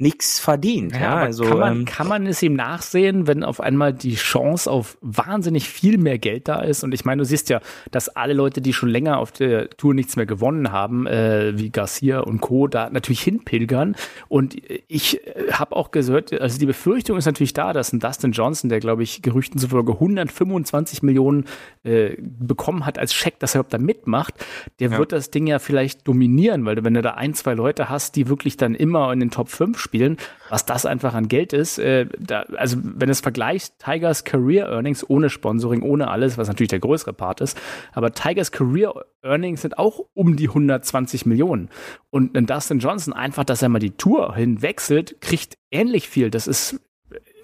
[0.00, 0.92] nichts verdient.
[0.92, 4.14] Ja, ja also kann man, ähm, kann man es ihm nachsehen, wenn auf einmal die
[4.14, 6.82] Chance auf wahnsinnig viel mehr Geld da ist?
[6.82, 7.60] Und ich meine, du siehst ja,
[7.90, 11.70] dass alle Leute, die schon länger auf der Tour nichts mehr gewonnen haben, äh, wie
[11.70, 13.94] Garcia und Co., da natürlich hinpilgern.
[14.28, 14.56] Und
[14.88, 18.70] ich äh, habe auch gehört, also die Befürchtung ist natürlich da, dass ein Dustin Johnson,
[18.70, 21.44] der glaube ich Gerüchten zufolge 125 Millionen
[21.84, 24.34] äh, bekommen hat als Scheck, dass er überhaupt da mitmacht,
[24.78, 24.98] der ja.
[24.98, 28.28] wird das Ding ja vielleicht dominieren, weil wenn du da ein, zwei Leute hast, die
[28.28, 31.78] wirklich dann immer in den Top 5 spielen, spielen, was das einfach an Geld ist.
[31.78, 36.68] Äh, da, also wenn es vergleicht, Tigers Career Earnings ohne Sponsoring, ohne alles, was natürlich
[36.68, 37.60] der größere Part ist,
[37.92, 41.70] aber Tigers Career Earnings sind auch um die 120 Millionen.
[42.10, 46.30] Und ein Dustin Johnson einfach, dass er mal die Tour hinwechselt, kriegt ähnlich viel.
[46.30, 46.80] Das ist,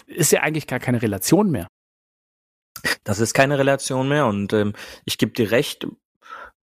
[0.05, 1.67] ist ja eigentlich gar keine Relation mehr.
[3.03, 4.71] Das ist keine Relation mehr und ähm,
[5.03, 5.87] ich gebe dir recht,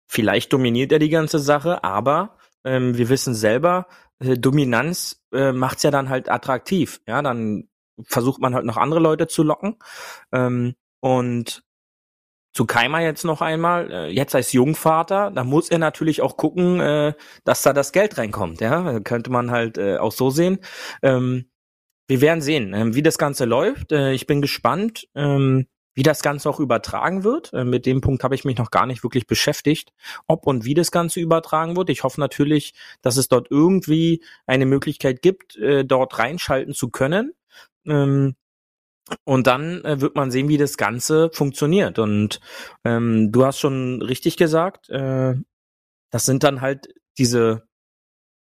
[0.07, 3.87] vielleicht dominiert er die ganze Sache, aber ähm, wir wissen selber,
[4.21, 7.01] äh, Dominanz äh, macht's ja dann halt attraktiv.
[7.07, 7.69] Ja, dann
[8.03, 9.77] versucht man halt noch andere Leute zu locken.
[10.33, 11.63] Ähm, und
[12.53, 16.81] zu Keimer jetzt noch einmal, äh, jetzt als Jungvater, da muss er natürlich auch gucken,
[16.81, 18.61] äh, dass da das Geld reinkommt.
[18.61, 20.59] Ja, könnte man halt äh, auch so sehen.
[21.03, 21.51] Ähm,
[22.09, 23.93] wir werden sehen, äh, wie das Ganze läuft.
[23.93, 25.09] Äh, ich bin gespannt.
[25.95, 27.53] Wie das Ganze auch übertragen wird.
[27.53, 29.93] Äh, mit dem Punkt habe ich mich noch gar nicht wirklich beschäftigt,
[30.27, 31.91] ob und wie das Ganze übertragen wird.
[31.91, 37.33] Ich hoffe natürlich, dass es dort irgendwie eine Möglichkeit gibt, äh, dort reinschalten zu können.
[37.87, 38.37] Ähm,
[39.25, 41.99] und dann äh, wird man sehen, wie das Ganze funktioniert.
[41.99, 42.41] Und
[42.85, 47.69] ähm, du hast schon richtig gesagt, das sind dann halt diese,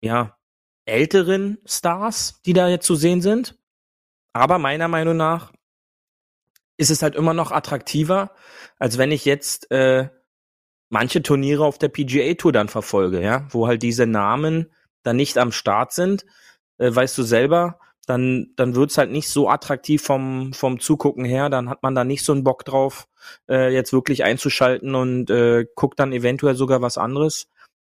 [0.02, 0.36] ja,
[0.86, 3.56] älteren Stars, die da jetzt zu sehen sind.
[4.32, 5.52] Aber meiner Meinung nach
[6.80, 8.32] ist es halt immer noch attraktiver,
[8.78, 10.08] als wenn ich jetzt äh,
[10.88, 15.36] manche Turniere auf der PGA Tour dann verfolge, ja, wo halt diese Namen dann nicht
[15.36, 16.24] am Start sind,
[16.78, 21.50] äh, weißt du selber, dann, dann wird's halt nicht so attraktiv vom, vom Zugucken her,
[21.50, 23.08] dann hat man da nicht so einen Bock drauf,
[23.48, 27.48] äh, jetzt wirklich einzuschalten und äh, guckt dann eventuell sogar was anderes.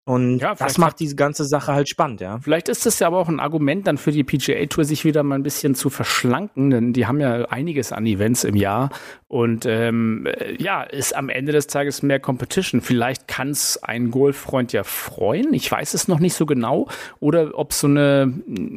[0.07, 2.39] Und ja, das macht diese ganze Sache halt spannend, ja.
[2.39, 5.21] Vielleicht ist das ja aber auch ein Argument dann für die PGA Tour, sich wieder
[5.21, 8.89] mal ein bisschen zu verschlanken, denn die haben ja einiges an Events im Jahr
[9.27, 12.79] und ähm, äh, ja, ist am Ende des Tages mehr Competition.
[12.79, 15.53] Vielleicht kann es ein Golffreund ja freuen.
[15.53, 16.87] Ich weiß es noch nicht so genau.
[17.19, 18.33] Oder ob so eine,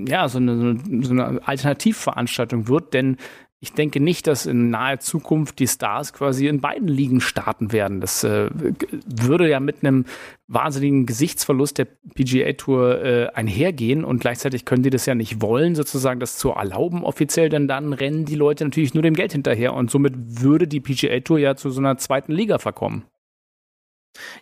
[0.08, 3.18] ja, so eine, so eine Alternativveranstaltung wird, denn
[3.62, 8.00] ich denke nicht, dass in naher Zukunft die Stars quasi in beiden Ligen starten werden.
[8.00, 10.06] Das äh, würde ja mit einem
[10.46, 15.74] wahnsinnigen Gesichtsverlust der PGA Tour äh, einhergehen und gleichzeitig können die das ja nicht wollen,
[15.74, 19.74] sozusagen das zu erlauben offiziell, denn dann rennen die Leute natürlich nur dem Geld hinterher
[19.74, 23.04] und somit würde die PGA Tour ja zu so einer zweiten Liga verkommen.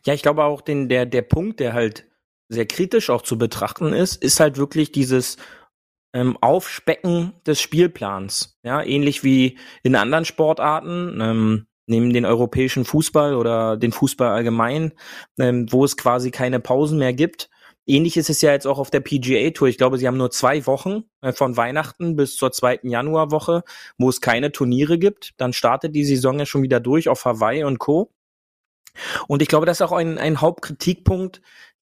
[0.06, 2.06] Ja, ich glaube auch den, der, der Punkt, der halt
[2.48, 5.36] sehr kritisch auch zu betrachten ist, ist halt wirklich dieses
[6.12, 8.58] ähm, Aufspecken des Spielplans.
[8.62, 14.92] Ja, ähnlich wie in anderen Sportarten, ähm, neben den europäischen Fußball oder den Fußball allgemein,
[15.38, 17.48] ähm, wo es quasi keine Pausen mehr gibt.
[17.86, 19.68] Ähnlich ist es ja jetzt auch auf der PGA Tour.
[19.68, 23.62] Ich glaube, sie haben nur zwei Wochen äh, von Weihnachten bis zur zweiten Januarwoche,
[23.96, 25.32] wo es keine Turniere gibt.
[25.38, 28.12] Dann startet die Saison ja schon wieder durch auf Hawaii und Co.
[29.26, 31.40] Und ich glaube, das ist auch ein, ein Hauptkritikpunkt,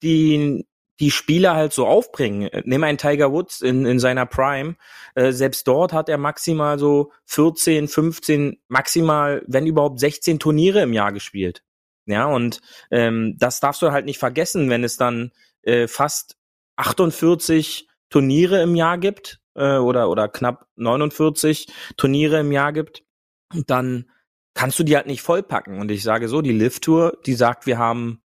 [0.03, 0.65] den
[1.00, 2.50] die Spieler halt so aufbringen.
[2.66, 4.76] Nimm einen Tiger Woods in, in seiner Prime.
[5.16, 10.94] Äh, selbst dort hat er maximal so 14, 15, maximal, wenn überhaupt 16 Turniere im
[10.94, 11.64] Jahr gespielt.
[12.06, 15.32] Ja, und ähm, das darfst du halt nicht vergessen, wenn es dann
[15.64, 16.38] äh, fast
[16.78, 23.04] 48 Turniere im Jahr gibt äh, oder, oder knapp 49 Turniere im Jahr gibt,
[23.66, 24.10] dann
[24.54, 25.80] kannst du die halt nicht vollpacken.
[25.80, 28.22] Und ich sage so, die Live Tour, die sagt, wir haben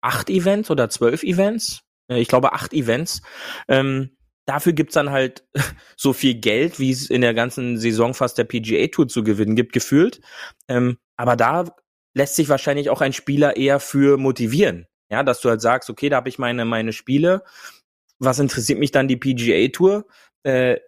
[0.00, 3.22] acht Events oder zwölf Events äh, ich glaube, acht Events.
[3.68, 5.46] Ähm, dafür gibt's dann halt
[5.96, 9.56] so viel Geld, wie es in der ganzen Saison fast der PGA Tour zu gewinnen
[9.56, 10.20] gibt, gefühlt.
[10.68, 11.64] Ähm, aber da
[12.14, 14.86] lässt sich wahrscheinlich auch ein Spieler eher für motivieren.
[15.10, 17.44] Ja, dass du halt sagst, okay, da habe ich meine, meine Spiele.
[18.18, 20.06] Was interessiert mich dann die PGA Tour?
[20.44, 20.78] Äh,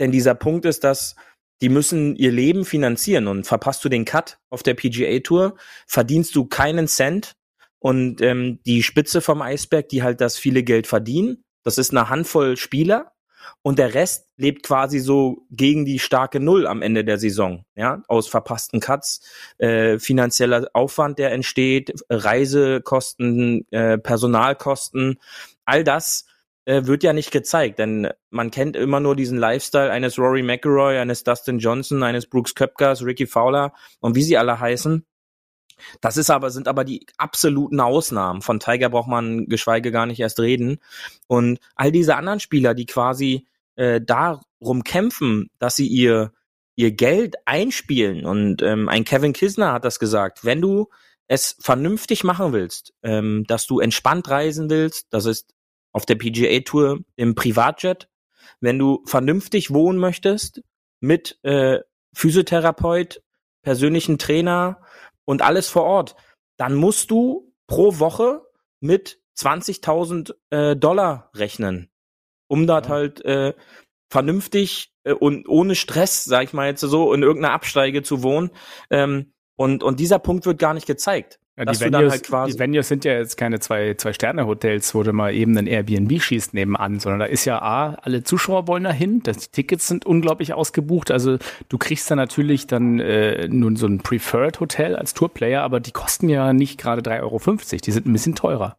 [0.00, 1.16] denn dieser Punkt ist, dass
[1.60, 6.36] die müssen ihr Leben finanzieren und verpasst du den Cut auf der PGA Tour, verdienst
[6.36, 7.34] du keinen Cent
[7.78, 12.08] und ähm, die Spitze vom Eisberg, die halt das viele Geld verdienen, das ist eine
[12.08, 13.12] Handvoll Spieler
[13.62, 18.02] und der Rest lebt quasi so gegen die starke Null am Ende der Saison, ja,
[18.08, 19.20] aus verpassten Cuts,
[19.58, 25.18] äh, finanzieller Aufwand, der entsteht, Reisekosten, äh, Personalkosten,
[25.64, 26.26] all das
[26.64, 30.98] äh, wird ja nicht gezeigt, denn man kennt immer nur diesen Lifestyle eines Rory McIlroy,
[30.98, 35.04] eines Dustin Johnson, eines Brooks Köpkers, Ricky Fowler und wie sie alle heißen.
[36.00, 38.42] Das ist aber, sind aber die absoluten Ausnahmen.
[38.42, 40.78] Von Tiger braucht man geschweige gar nicht erst reden.
[41.26, 46.32] Und all diese anderen Spieler, die quasi äh, darum kämpfen, dass sie ihr,
[46.76, 48.26] ihr Geld einspielen.
[48.26, 50.88] Und ähm, ein Kevin Kisner hat das gesagt, wenn du
[51.28, 55.54] es vernünftig machen willst, ähm, dass du entspannt reisen willst, das ist
[55.92, 58.08] auf der PGA Tour im Privatjet,
[58.60, 60.62] wenn du vernünftig wohnen möchtest,
[61.00, 61.80] mit äh,
[62.14, 63.22] Physiotherapeut,
[63.62, 64.80] persönlichen Trainer
[65.28, 66.16] und alles vor Ort,
[66.56, 68.46] dann musst du pro Woche
[68.80, 71.90] mit 20.000 äh, Dollar rechnen,
[72.48, 72.92] um dort ja.
[72.92, 73.52] halt äh,
[74.10, 78.50] vernünftig äh, und ohne Stress, sag ich mal jetzt so, in irgendeiner Absteige zu wohnen.
[78.88, 81.38] Ähm, und, und dieser Punkt wird gar nicht gezeigt.
[81.58, 85.02] Ja, die, Venues, halt quasi die Venues sind ja jetzt keine zwei, zwei Sterne-Hotels, wo
[85.02, 88.84] du mal eben ein Airbnb schießt nebenan, sondern da ist ja A, alle Zuschauer wollen
[88.84, 93.74] da hin, die Tickets sind unglaublich ausgebucht, also du kriegst da natürlich dann äh, nun
[93.74, 97.40] so ein Preferred Hotel als Tourplayer, aber die kosten ja nicht gerade 3,50 Euro,
[97.84, 98.76] die sind ein bisschen teurer.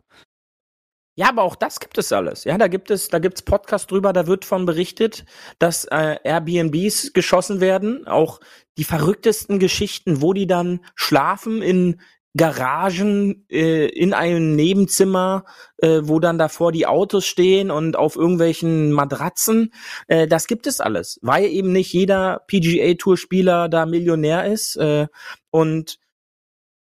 [1.20, 2.46] Ja, aber auch das gibt es alles.
[2.46, 5.26] Ja, da gibt es, da gibt's Podcasts drüber, da wird von berichtet,
[5.60, 8.39] dass äh, Airbnbs geschossen werden, auch
[8.78, 12.00] die verrücktesten Geschichten, wo die dann schlafen in
[12.39, 15.43] Garagen äh, in einem Nebenzimmer,
[15.80, 19.73] äh, wo dann davor die Autos stehen und auf irgendwelchen Matratzen.
[20.08, 24.78] Äh, das gibt es alles, weil eben nicht jeder PGA-Tour-Spieler da Millionär ist.
[24.78, 25.08] Äh,
[25.52, 25.99] und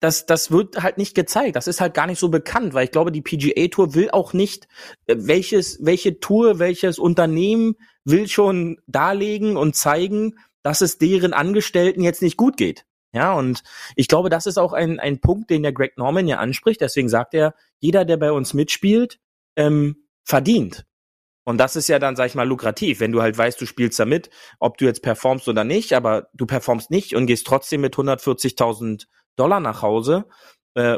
[0.01, 1.55] das, das wird halt nicht gezeigt.
[1.55, 4.33] Das ist halt gar nicht so bekannt, weil ich glaube, die PGA Tour will auch
[4.33, 4.67] nicht,
[5.05, 12.01] äh, welches, welche Tour, welches Unternehmen will schon darlegen und zeigen, dass es deren Angestellten
[12.01, 12.85] jetzt nicht gut geht.
[13.15, 13.63] Ja, und
[13.95, 16.81] ich glaube, das ist auch ein, ein Punkt, den der Greg Norman ja anspricht.
[16.81, 19.19] Deswegen sagt er, jeder, der bei uns mitspielt,
[19.55, 20.85] ähm, verdient.
[21.45, 23.99] Und das ist ja dann, sag ich mal, lukrativ, wenn du halt weißt, du spielst
[23.99, 27.79] da mit, ob du jetzt performst oder nicht, aber du performst nicht und gehst trotzdem
[27.81, 29.05] mit 140.000
[29.37, 30.25] Dollar nach Hause,
[30.73, 30.97] äh,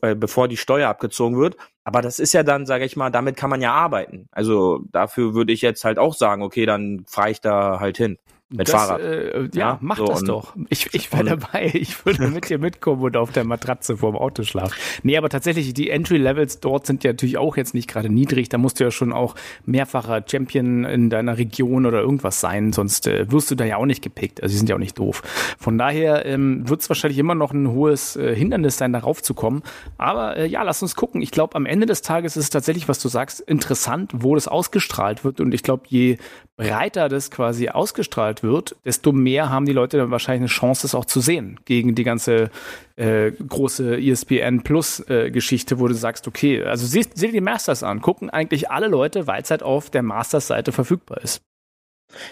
[0.00, 1.56] äh, bevor die Steuer abgezogen wird.
[1.84, 4.28] Aber das ist ja dann, sage ich mal, damit kann man ja arbeiten.
[4.30, 8.16] Also dafür würde ich jetzt halt auch sagen, okay, dann fahre ich da halt hin.
[8.52, 9.00] Mit das, Fahrrad.
[9.00, 10.54] Äh, ja, ja, mach so das doch.
[10.68, 11.70] Ich, ich wäre dabei.
[11.72, 14.74] Ich würde mit dir mitkommen und auf der Matratze vorm Auto schlafen.
[15.02, 18.48] Nee, aber tatsächlich, die Entry-Levels dort sind ja natürlich auch jetzt nicht gerade niedrig.
[18.50, 19.34] Da musst du ja schon auch
[19.64, 23.86] mehrfacher Champion in deiner Region oder irgendwas sein, sonst äh, wirst du da ja auch
[23.86, 24.42] nicht gepickt.
[24.42, 25.22] Also sie sind ja auch nicht doof.
[25.58, 29.34] Von daher ähm, wird es wahrscheinlich immer noch ein hohes äh, Hindernis sein, darauf zu
[29.34, 29.62] kommen.
[29.96, 31.22] Aber äh, ja, lass uns gucken.
[31.22, 34.48] Ich glaube, am Ende des Tages ist es tatsächlich, was du sagst, interessant, wo das
[34.48, 35.40] ausgestrahlt wird.
[35.40, 36.18] Und ich glaube, je
[36.56, 40.94] breiter das quasi ausgestrahlt wird, desto mehr haben die Leute dann wahrscheinlich eine Chance, das
[40.94, 42.50] auch zu sehen gegen die ganze
[42.96, 47.40] äh, große ESPN Plus äh, Geschichte, wo du sagst, okay, also sieh, sieh dir die
[47.40, 51.42] Masters an, gucken eigentlich alle Leute, weil es halt auf der Masters Seite verfügbar ist.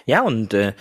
[0.06, 0.74] Ja, und äh,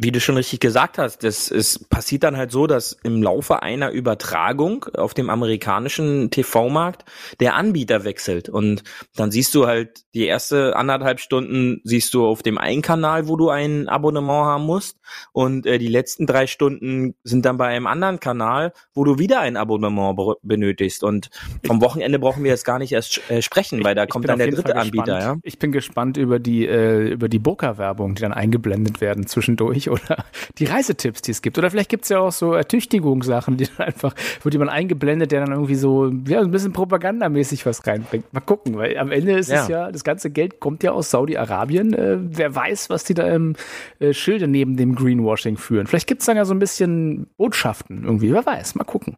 [0.00, 3.64] wie du schon richtig gesagt hast, das ist, passiert dann halt so, dass im Laufe
[3.64, 7.04] einer Übertragung auf dem amerikanischen TV-Markt
[7.40, 8.48] der Anbieter wechselt.
[8.48, 8.84] Und
[9.16, 13.36] dann siehst du halt die erste anderthalb Stunden siehst du auf dem einen Kanal, wo
[13.36, 14.98] du ein Abonnement haben musst.
[15.32, 19.40] Und äh, die letzten drei Stunden sind dann bei einem anderen Kanal, wo du wieder
[19.40, 21.02] ein Abonnement benötigst.
[21.02, 21.28] Und
[21.66, 24.38] vom Wochenende brauchen wir jetzt gar nicht erst äh, sprechen, weil da ich kommt dann
[24.38, 25.20] der dritte Anbieter.
[25.20, 25.36] Ja?
[25.42, 30.24] Ich bin gespannt über die, äh, über die Burka-Werbung, die dann eingeblendet werden zwischendurch oder
[30.58, 31.58] die Reisetipps, die es gibt.
[31.58, 35.40] Oder vielleicht gibt es ja auch so Ertüchtigungssachen, die dann einfach, wird jemand eingeblendet, der
[35.44, 38.32] dann irgendwie so, ja, ein bisschen propagandamäßig was reinbringt.
[38.32, 39.62] Mal gucken, weil am Ende ist ja.
[39.62, 41.94] es ja, das ganze Geld kommt ja aus Saudi-Arabien.
[41.94, 43.56] Äh, wer weiß, was die da im
[43.98, 45.86] äh, Schilde neben dem Greenwashing führen.
[45.86, 49.16] Vielleicht gibt es dann ja so ein bisschen Botschaften irgendwie, wer weiß, mal gucken.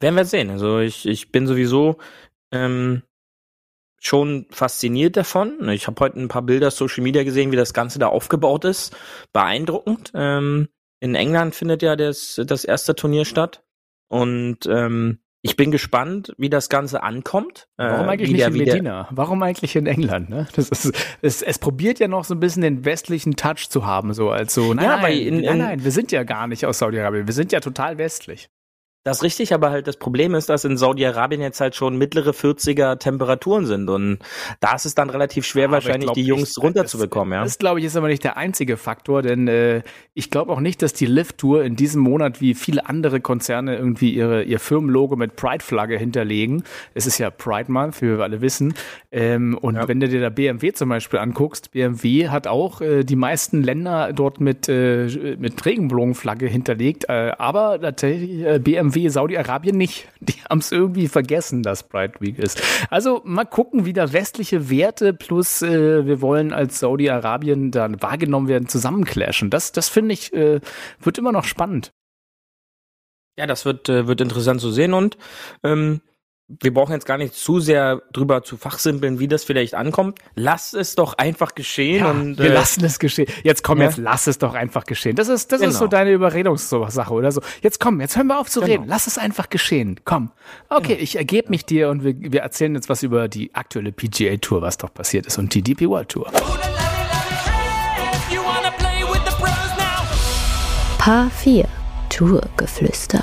[0.00, 0.50] Werden wir sehen.
[0.50, 1.98] Also ich, ich bin sowieso
[2.52, 3.02] ähm,
[4.00, 5.68] schon fasziniert davon.
[5.68, 8.96] Ich habe heute ein paar Bilder Social Media gesehen, wie das Ganze da aufgebaut ist.
[9.32, 10.10] Beeindruckend.
[10.14, 10.68] Ähm,
[11.00, 13.62] in England findet ja das, das erste Turnier statt.
[14.08, 17.68] Und ähm, ich bin gespannt, wie das Ganze ankommt.
[17.76, 19.08] Warum äh, eigentlich wie nicht der, in Medina?
[19.10, 20.28] Warum eigentlich in England?
[20.28, 20.46] Ne?
[20.54, 24.12] Das ist, es, es probiert ja noch so ein bisschen den westlichen Touch zu haben,
[24.12, 26.66] so als so, nein, Ja, nein, in- nein, in- nein, wir sind ja gar nicht
[26.66, 28.50] aus Saudi-Arabien, wir sind ja total westlich.
[29.02, 32.32] Das ist richtig, aber halt das Problem ist, dass in Saudi-Arabien jetzt halt schon mittlere
[32.32, 34.18] 40er Temperaturen sind und
[34.60, 37.42] da ist es dann relativ schwer, Aber ich wahrscheinlich glaub die Jungs nicht, runterzubekommen, ja.
[37.42, 39.82] Das, glaube ich, ist aber nicht der einzige Faktor, denn äh,
[40.12, 44.12] ich glaube auch nicht, dass die Lift-Tour in diesem Monat wie viele andere Konzerne irgendwie
[44.12, 46.62] ihre, ihr Firmenlogo mit Pride-Flagge hinterlegen.
[46.92, 48.74] Es ist ja Pride Month, wie wir alle wissen.
[49.10, 49.88] Ähm, und Ja.
[49.88, 54.12] wenn du dir da BMW zum Beispiel anguckst, BMW hat auch äh, die meisten Länder
[54.12, 58.44] dort mit, äh, mit Regenbogenflagge hinterlegt, äh, aber tatsächlich
[58.90, 60.08] äh, BMW Saudi-Arabien nicht.
[60.20, 62.62] Die haben es irgendwie vergessen, dass Pride Week ist.
[62.90, 68.48] Also mal gucken, wie da westliche Werte plus äh, wir wollen als Saudi-Arabien dann wahrgenommen
[68.48, 69.50] werden, zusammenclashen.
[69.50, 70.60] Das, das finde ich, äh,
[71.00, 71.92] wird immer noch spannend.
[73.38, 75.16] Ja, das wird, äh, wird interessant zu sehen und
[75.62, 76.00] ähm,
[76.60, 80.18] wir brauchen jetzt gar nicht zu sehr drüber zu fachsimpeln, wie das vielleicht ankommt.
[80.34, 83.28] Lass es doch einfach geschehen Ja, und wir äh, lassen es geschehen.
[83.44, 83.84] Jetzt komm, ja.
[83.84, 85.14] jetzt lass es doch einfach geschehen.
[85.14, 85.90] Das ist, das ist so Genau.
[85.90, 87.40] deine Überredungssache oder so.
[87.62, 88.72] Jetzt komm, jetzt hören wir auf zu Genau.
[88.72, 88.84] reden.
[88.88, 90.00] Lass es einfach geschehen.
[90.04, 90.32] Komm.
[90.68, 94.36] Okay, ich ergebe mich dir und wir, wir erzählen jetzt was über die aktuelle PGA
[94.38, 96.30] Tour, was doch passiert ist und die DP World Tour.
[100.98, 101.64] Paar 4
[102.10, 103.22] Tourgeflüster.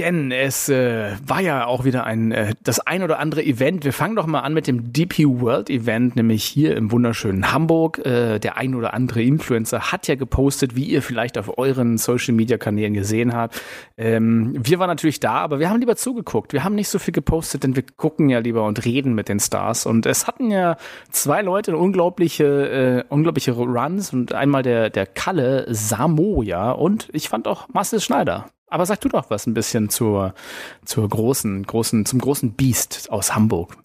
[0.00, 3.84] Denn es äh, war ja auch wieder ein äh, das ein oder andere Event.
[3.84, 8.04] Wir fangen doch mal an mit dem DP World Event, nämlich hier im wunderschönen Hamburg.
[8.04, 12.34] Äh, der ein oder andere Influencer hat ja gepostet, wie ihr vielleicht auf euren Social
[12.34, 13.62] Media Kanälen gesehen habt.
[13.96, 16.52] Ähm, wir waren natürlich da, aber wir haben lieber zugeguckt.
[16.52, 19.38] Wir haben nicht so viel gepostet, denn wir gucken ja lieber und reden mit den
[19.38, 19.86] Stars.
[19.86, 20.76] Und es hatten ja
[21.10, 27.46] zwei Leute unglaubliche, äh, unglaubliche Runs und einmal der der Kalle Samoja und ich fand
[27.46, 28.46] auch Marcel Schneider.
[28.74, 30.34] Aber sag du doch was ein bisschen zur,
[30.84, 33.76] zur großen, großen, zum großen Beast aus Hamburg.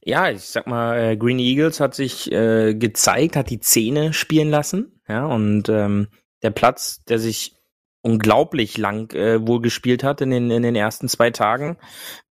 [0.00, 4.48] ja, ich sag mal, äh, Green Eagles hat sich äh, gezeigt, hat die Zähne spielen
[4.48, 6.08] lassen, ja, und ähm,
[6.42, 7.54] der Platz, der sich
[8.00, 11.76] unglaublich lang äh, wohl gespielt hat in den, in den ersten zwei Tagen,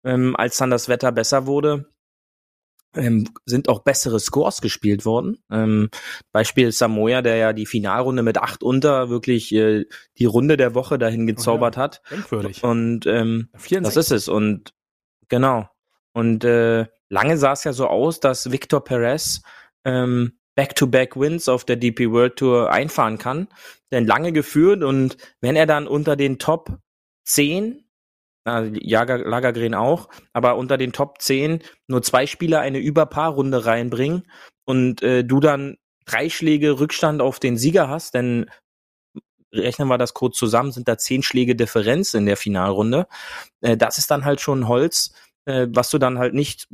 [0.03, 1.92] ähm, als dann das Wetter besser wurde,
[2.95, 5.37] ähm, sind auch bessere Scores gespielt worden.
[5.51, 5.89] Ähm,
[6.31, 9.85] Beispiel Samoa, der ja die Finalrunde mit acht unter wirklich äh,
[10.17, 12.01] die Runde der Woche dahin gezaubert hat.
[12.11, 12.63] Denkwürdig.
[12.63, 13.81] Und ähm, 64.
[13.81, 14.27] das ist es.
[14.29, 14.73] Und
[15.29, 15.67] genau.
[16.13, 19.41] Und äh, lange sah es ja so aus, dass Victor Perez
[19.85, 23.47] ähm, Back-to-Back-Wins auf der DP World Tour einfahren kann.
[23.91, 26.77] Denn lange geführt und wenn er dann unter den Top
[27.25, 27.82] 10, na,
[28.45, 34.23] Jager, Lagergren auch, aber unter den Top 10 nur zwei Spieler eine Überpaarrunde reinbringen
[34.65, 38.49] und äh, du dann drei Schläge Rückstand auf den Sieger hast, denn
[39.53, 43.07] rechnen wir das kurz zusammen, sind da zehn Schläge Differenz in der Finalrunde.
[43.61, 45.13] Äh, das ist dann halt schon Holz,
[45.45, 46.67] äh, was du dann halt nicht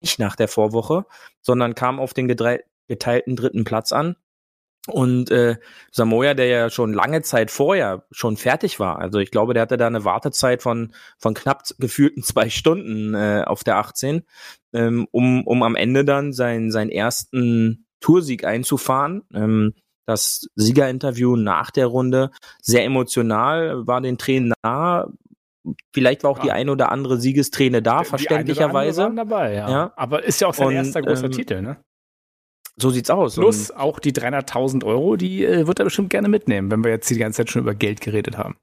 [0.00, 1.04] nicht nach der Vorwoche,
[1.42, 4.16] sondern kam auf den geteilten dritten Platz an.
[4.86, 5.56] Und äh,
[5.90, 9.76] Samoa, der ja schon lange Zeit vorher schon fertig war, also ich glaube, der hatte
[9.76, 14.22] da eine Wartezeit von von knapp gefühlten zwei Stunden äh, auf der 18,
[14.72, 19.22] ähm, um um am Ende dann seinen seinen ersten Toursieg einzufahren.
[19.34, 19.74] Ähm,
[20.06, 22.30] das Siegerinterview nach der Runde
[22.62, 25.08] sehr emotional, war den Tränen nah.
[25.92, 26.44] Vielleicht war auch Ja.
[26.44, 29.10] die ein oder andere Siegesträne da, Die verständlicherweise.
[29.16, 29.68] dabei, ja.
[29.68, 29.92] Ja.
[29.96, 31.78] Aber ist ja auch sein Und, erster großer ähm, Titel, ne?
[32.78, 33.36] So sieht's aus.
[33.36, 37.08] Plus auch die 300.000 Euro, die äh, wird er bestimmt gerne mitnehmen, wenn wir jetzt
[37.08, 38.56] die ganze Zeit schon über Geld geredet haben.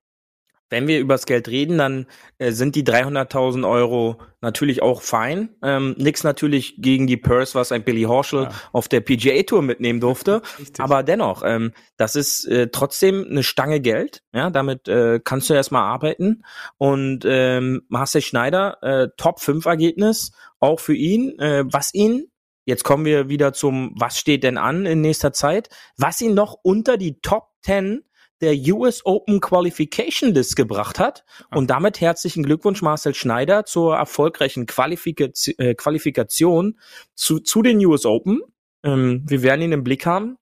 [0.70, 2.08] wenn wir übers Geld reden, dann
[2.40, 5.50] äh, sind die 300.000 Euro natürlich auch fein.
[5.62, 8.52] Ähm, nix natürlich gegen die Purse, was ein Billy Horschel Ja.
[8.72, 10.42] auf der PGA Tour mitnehmen durfte.
[10.60, 10.80] Richtig.
[10.84, 14.24] Aber dennoch, ähm, das ist äh, trotzdem eine Stange Geld.
[14.34, 16.44] Ja, damit äh, kannst du erstmal arbeiten.
[16.80, 22.26] Und ähm, Marcel Schneider, äh, Top 5 Ergebnis, auch für ihn, äh, was ihn
[22.66, 25.70] Jetzt kommen wir wieder zum, was steht denn an in nächster Zeit?
[25.98, 28.04] Was ihn noch unter die Top 10
[28.44, 31.24] der US Open Qualification List gebracht hat.
[31.50, 36.78] Und damit herzlichen Glückwunsch Marcel Schneider zur erfolgreichen Qualifikation, äh, Qualifikation
[37.16, 38.42] zu, zu den US Open.
[38.84, 40.38] Ähm, wir werden ihn im Blick haben.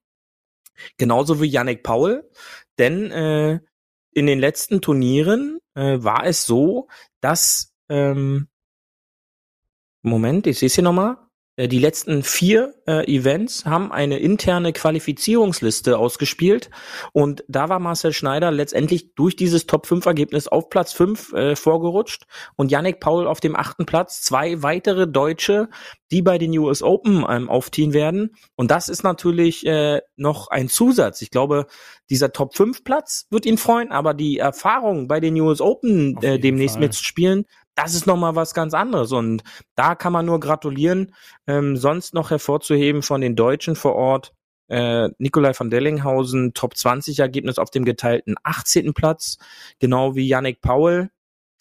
[0.98, 2.28] Genauso wie Yannick Paul.
[2.78, 3.60] Denn äh,
[4.10, 6.88] in den letzten Turnieren äh, war es so,
[7.20, 8.48] dass ähm,
[10.02, 11.18] Moment, ich sehe es hier nochmal.
[11.56, 16.70] Äh, die letzten vier äh, Events haben eine interne Qualifizierungsliste ausgespielt
[17.12, 22.24] und da war Marcel Schneider letztendlich durch dieses Top-5-Ergebnis auf Platz 5 äh, vorgerutscht
[22.56, 24.22] und Yannick Paul auf dem achten Platz.
[24.22, 25.68] Zwei weitere Deutsche,
[26.10, 28.34] die bei den US Open ähm, aufziehen werden.
[28.54, 31.22] Und das ist natürlich äh, noch ein Zusatz.
[31.22, 31.66] Ich glaube,
[32.10, 36.84] dieser Top-5-Platz wird ihn freuen, aber die Erfahrung bei den US Open äh, demnächst Fall.
[36.84, 39.12] mitzuspielen, das ist nochmal was ganz anderes.
[39.12, 39.42] Und
[39.74, 41.14] da kann man nur gratulieren.
[41.46, 44.32] Ähm, sonst noch hervorzuheben von den Deutschen vor Ort.
[44.68, 48.94] Äh, Nikolai van Dellinghausen, Top 20 Ergebnis auf dem geteilten 18.
[48.94, 49.38] Platz,
[49.80, 51.10] genau wie Yannick Paul.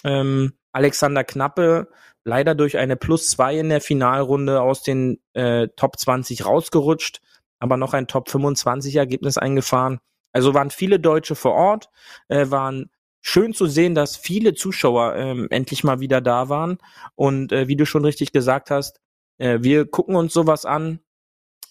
[0.03, 1.89] Ähm, Alexander Knappe,
[2.23, 7.19] leider durch eine Plus 2 in der Finalrunde aus den äh, Top 20 rausgerutscht,
[7.59, 9.99] aber noch ein Top 25 Ergebnis eingefahren.
[10.31, 11.89] Also waren viele Deutsche vor Ort,
[12.29, 12.89] äh, waren
[13.21, 16.77] schön zu sehen, dass viele Zuschauer ähm, endlich mal wieder da waren.
[17.15, 18.99] Und äh, wie du schon richtig gesagt hast,
[19.37, 20.99] äh, wir gucken uns sowas an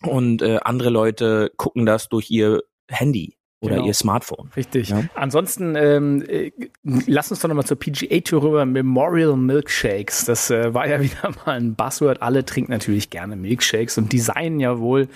[0.03, 3.87] und äh, andere Leute gucken das durch ihr Handy oder Genau.
[3.87, 4.51] ihr Smartphone.
[4.57, 4.89] Richtig.
[4.89, 5.05] Ja.
[5.15, 6.51] Ansonsten, ähm, äh,
[6.83, 8.65] lass uns doch nochmal zur PGA Tour rüber.
[8.65, 10.25] Memorial Milkshakes.
[10.25, 12.23] Das äh, war ja wieder mal ein Buzzword.
[12.23, 15.09] Alle trinken natürlich gerne Milkshakes und designen ja wohl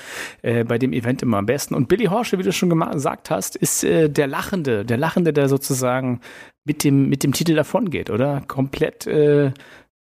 [0.42, 1.74] äh, bei dem Event immer am besten.
[1.74, 5.48] Und Billy Horsche, wie du schon gesagt hast, ist äh, der Lachende, der Lachende, der
[5.48, 6.20] sozusagen
[6.64, 8.42] mit dem, mit dem Titel davongeht, oder?
[8.46, 9.52] Komplett äh,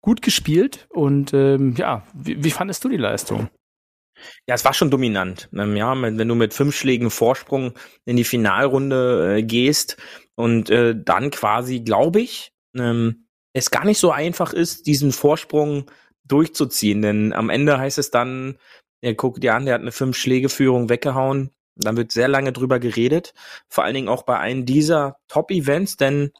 [0.00, 0.88] gut gespielt.
[0.90, 3.48] Und ähm, ja, wie, wie fandest du die Leistung?
[4.46, 5.48] Ja, es war schon dominant.
[5.54, 9.96] Ähm, ja, wenn du mit fünf Schlägen Vorsprung in die Finalrunde äh, gehst
[10.34, 15.90] und äh, dann quasi, glaube ich, ähm, es gar nicht so einfach ist, diesen Vorsprung
[16.24, 17.02] durchzuziehen.
[17.02, 18.58] Denn am Ende heißt es dann,
[19.02, 21.50] ja, guck dir an, der hat eine fünf Schläge Führung weggehauen.
[21.76, 23.34] Dann wird sehr lange drüber geredet.
[23.68, 26.32] Vor allen Dingen auch bei einem dieser Top-Events, denn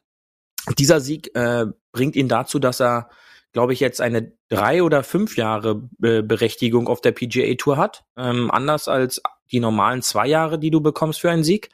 [0.77, 3.09] dieser Sieg äh, bringt ihn dazu, dass er
[3.53, 8.03] glaube ich, jetzt eine drei oder fünf Jahre äh, Berechtigung auf der PGA Tour hat.
[8.17, 11.69] Ähm, anders als die normalen zwei Jahre, die du bekommst für einen Sieg.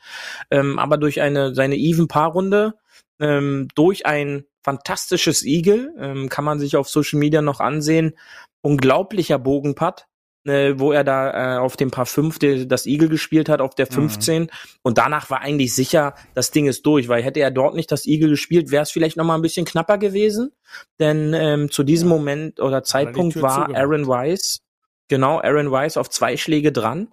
[0.52, 2.76] Ähm, aber durch eine seine Even-Paar-Runde,
[3.20, 8.14] ähm, durch ein fantastisches Eagle, ähm, kann man sich auf Social Media noch ansehen.
[8.62, 10.06] Unglaublicher Bogenputt,
[10.46, 13.76] äh, wo er da äh, auf dem Paar 5 de, das Eagle gespielt hat, auf
[13.76, 14.50] der 15.
[14.82, 18.06] Und danach war eigentlich sicher, das Ding ist durch, weil hätte er dort nicht das
[18.06, 20.52] Eagle gespielt, wäre es vielleicht noch mal ein bisschen knapper gewesen.
[21.00, 23.82] Denn ähm, zu diesem Moment oder Zeitpunkt war zugemacht.
[23.82, 24.62] Aaron Weiss,
[25.08, 27.10] genau, Aaron Weiss auf zwei Schläge dran.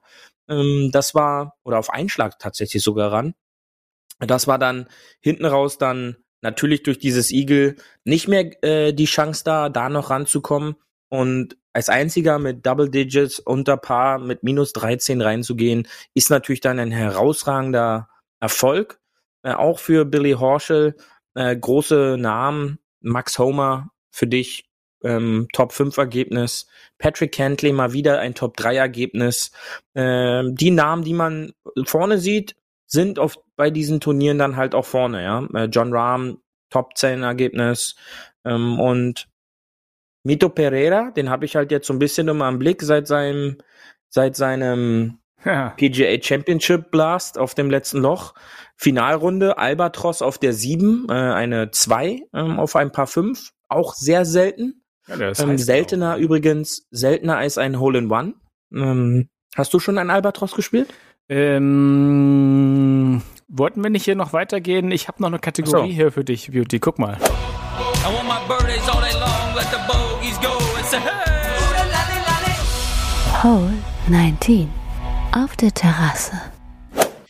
[0.49, 3.35] Ähm, das war, oder auf einen Schlag tatsächlich sogar ran.
[4.19, 4.87] Das war dann
[5.21, 10.11] hinten raus dann natürlich durch dieses Eagle nicht mehr äh, die Chance da, da noch
[10.11, 10.77] ranzukommen.
[11.09, 16.79] Und als einziger mit Double Digits unter Paar mit minus 13 reinzugehen, ist natürlich dann
[16.79, 18.09] ein herausragender
[18.41, 18.99] Erfolg.
[19.43, 20.97] Äh, auch für Billy Horschel,
[21.35, 24.71] äh, große Namen, Max Homer für dich,
[25.05, 26.67] ähm, Top 5 Ergebnis,
[26.97, 29.51] Patrick Cantley mal wieder ein Top 3 Ergebnis.
[29.95, 31.53] Ähm, die Namen, die man
[31.85, 32.57] vorne sieht,
[32.87, 35.47] sind auf, bei diesen Turnieren dann halt auch vorne, ja.
[35.53, 36.39] Äh, John Rahm,
[36.71, 37.97] Top 10 Ergebnis
[38.47, 39.29] ähm, und
[40.27, 43.59] Mito Pereira, den habe ich halt jetzt so ein bisschen immer im Blick seit seinem,
[44.09, 45.71] seit seinem Ja.
[45.77, 48.35] PGA Championship Blast auf dem letzten Loch.
[48.77, 53.51] Finalrunde, Albatros auf der 7, äh, eine 2 ähm, auf ein paar 5.
[53.69, 54.83] Auch sehr selten.
[55.07, 56.19] Ja, das Ähm, heißt seltener auch.
[56.19, 58.35] übrigens, seltener als ein Hole in One.
[58.75, 60.93] Ähm, hast du schon ein Albatros gespielt?
[61.29, 64.91] Ähm, wollten wir nicht hier noch weitergehen?
[64.91, 65.95] Ich habe noch eine Kategorie so.
[65.95, 66.81] hier für dich, Beauty.
[66.81, 67.17] Guck mal.
[73.43, 73.73] Hole
[74.09, 74.67] 19.
[75.33, 76.33] Auf der Terrasse.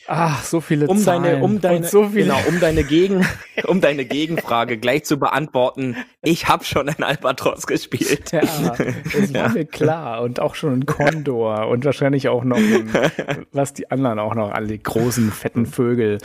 [0.06, 1.24] Ach, so viele um Zahlen.
[1.24, 2.26] deine, um deine, so viele.
[2.26, 3.26] genau, um deine Gegen,
[3.64, 5.96] um deine Gegenfrage gleich zu beantworten.
[6.22, 8.30] Ich habe schon ein Albatros gespielt.
[8.30, 10.22] Ja, das war mir klar.
[10.22, 12.88] Und auch schon ein Kondor und wahrscheinlich auch noch, ein,
[13.52, 16.18] was die anderen auch noch, alle die großen, fetten Vögel.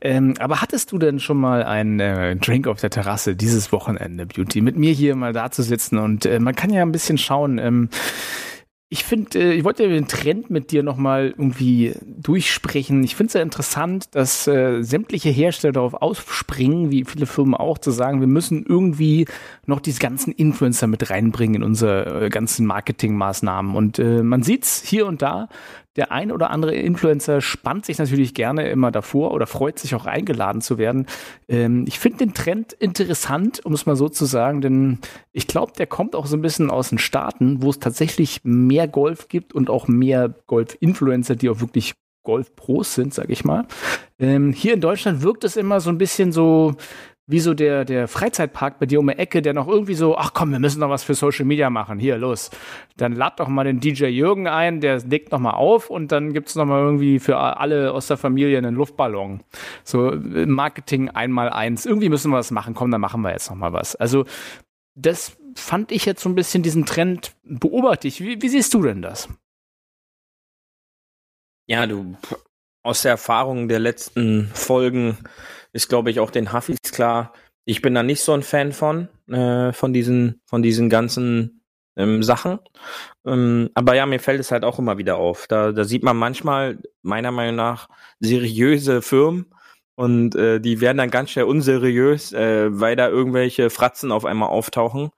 [0.00, 4.26] Ähm, aber hattest du denn schon mal einen äh, Drink auf der Terrasse dieses Wochenende,
[4.26, 4.62] Beauty?
[4.62, 7.58] Mit mir hier mal da zu sitzen und äh, man kann ja ein bisschen schauen,
[7.58, 7.88] ähm,
[8.90, 13.04] ich finde, äh, ich wollte den Trend mit dir nochmal irgendwie durchsprechen.
[13.04, 17.78] Ich finde es sehr interessant, dass äh, sämtliche Hersteller darauf aufspringen, wie viele Firmen auch,
[17.78, 19.26] zu sagen, wir müssen irgendwie
[19.66, 23.74] noch diese ganzen Influencer mit reinbringen in unsere äh, ganzen Marketingmaßnahmen.
[23.74, 25.48] Und äh, man sieht's hier und da.
[25.98, 30.06] Der ein oder andere Influencer spannt sich natürlich gerne immer davor oder freut sich auch
[30.06, 31.06] eingeladen zu werden.
[31.48, 34.98] Ähm, ich finde den Trend interessant, um es mal so zu sagen, denn
[35.32, 38.86] ich glaube, der kommt auch so ein bisschen aus den Staaten, wo es tatsächlich mehr
[38.86, 43.66] Golf gibt und auch mehr Golf-Influencer, die auch wirklich Golf-Pros sind, sag ich mal.
[44.20, 46.76] Ähm, hier in Deutschland wirkt es immer so ein bisschen so,
[47.28, 50.32] wie so der, der Freizeitpark bei dir um die Ecke, der noch irgendwie so, ach
[50.32, 51.98] komm, wir müssen noch was für Social Media machen.
[51.98, 52.50] Hier, los.
[52.96, 56.32] Dann lad doch mal den DJ Jürgen ein, der legt noch mal auf und dann
[56.32, 59.44] gibt's noch mal irgendwie für alle aus der Familie einen Luftballon.
[59.84, 61.84] So äh, Marketing einmal eins.
[61.84, 62.72] Irgendwie müssen wir was machen.
[62.72, 63.94] Komm, dann machen wir jetzt noch mal was.
[63.94, 64.24] Also
[64.94, 68.22] das fand ich jetzt so ein bisschen diesen Trend beobachte ich.
[68.22, 69.28] Wie, wie siehst du denn das?
[71.66, 72.16] Ja, du
[72.82, 75.18] aus der Erfahrung der letzten Folgen
[75.72, 77.32] ist, glaube ich, auch den Hafis klar.
[77.64, 81.62] Ich bin da nicht so ein Fan von, äh, von diesen, von diesen ganzen
[81.96, 82.60] ähm, Sachen.
[83.26, 85.46] Ähm, aber ja, mir fällt es halt auch immer wieder auf.
[85.48, 87.88] Da, da sieht man manchmal, meiner Meinung nach,
[88.20, 89.46] seriöse Firmen
[89.96, 94.48] und äh, die werden dann ganz schnell unseriös, äh, weil da irgendwelche Fratzen auf einmal
[94.48, 95.10] auftauchen.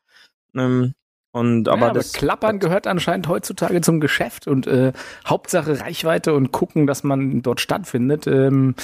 [0.57, 0.95] Ähm,
[1.33, 4.93] und aber, ja, das Klappern gehört anscheinend heutzutage zum Geschäft und äh,
[5.25, 8.27] Hauptsache Reichweite und gucken, dass man dort stattfindet.
[8.27, 8.75] Ähm,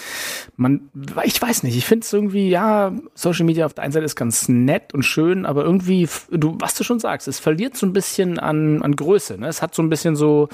[0.54, 0.88] man,
[1.24, 4.14] ich weiß nicht, ich finde es irgendwie, ja, Social Media auf der einen Seite ist
[4.14, 7.92] ganz nett und schön, aber irgendwie, du, was du schon sagst, es verliert so ein
[7.92, 9.38] bisschen an, an Größe.
[9.38, 9.48] Ne?
[9.48, 10.48] Es hat so ein bisschen so,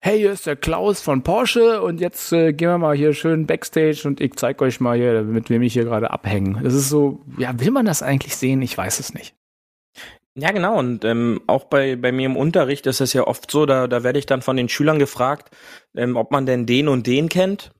[0.00, 3.46] hey, hier ist der Klaus von Porsche und jetzt äh, gehen wir mal hier schön
[3.46, 6.60] Backstage und ich zeig euch mal hier, mit wem ich hier gerade abhänge.
[6.64, 8.60] Das ist so, ja, will man das eigentlich sehen?
[8.60, 9.36] Ich weiß es nicht.
[10.34, 10.78] Ja, genau.
[10.78, 14.02] Und ähm, auch bei, bei mir im Unterricht ist es ja oft so, da, da
[14.02, 15.54] werde ich dann von den Schülern gefragt,
[15.94, 17.72] ähm, ob man denn den und den kennt.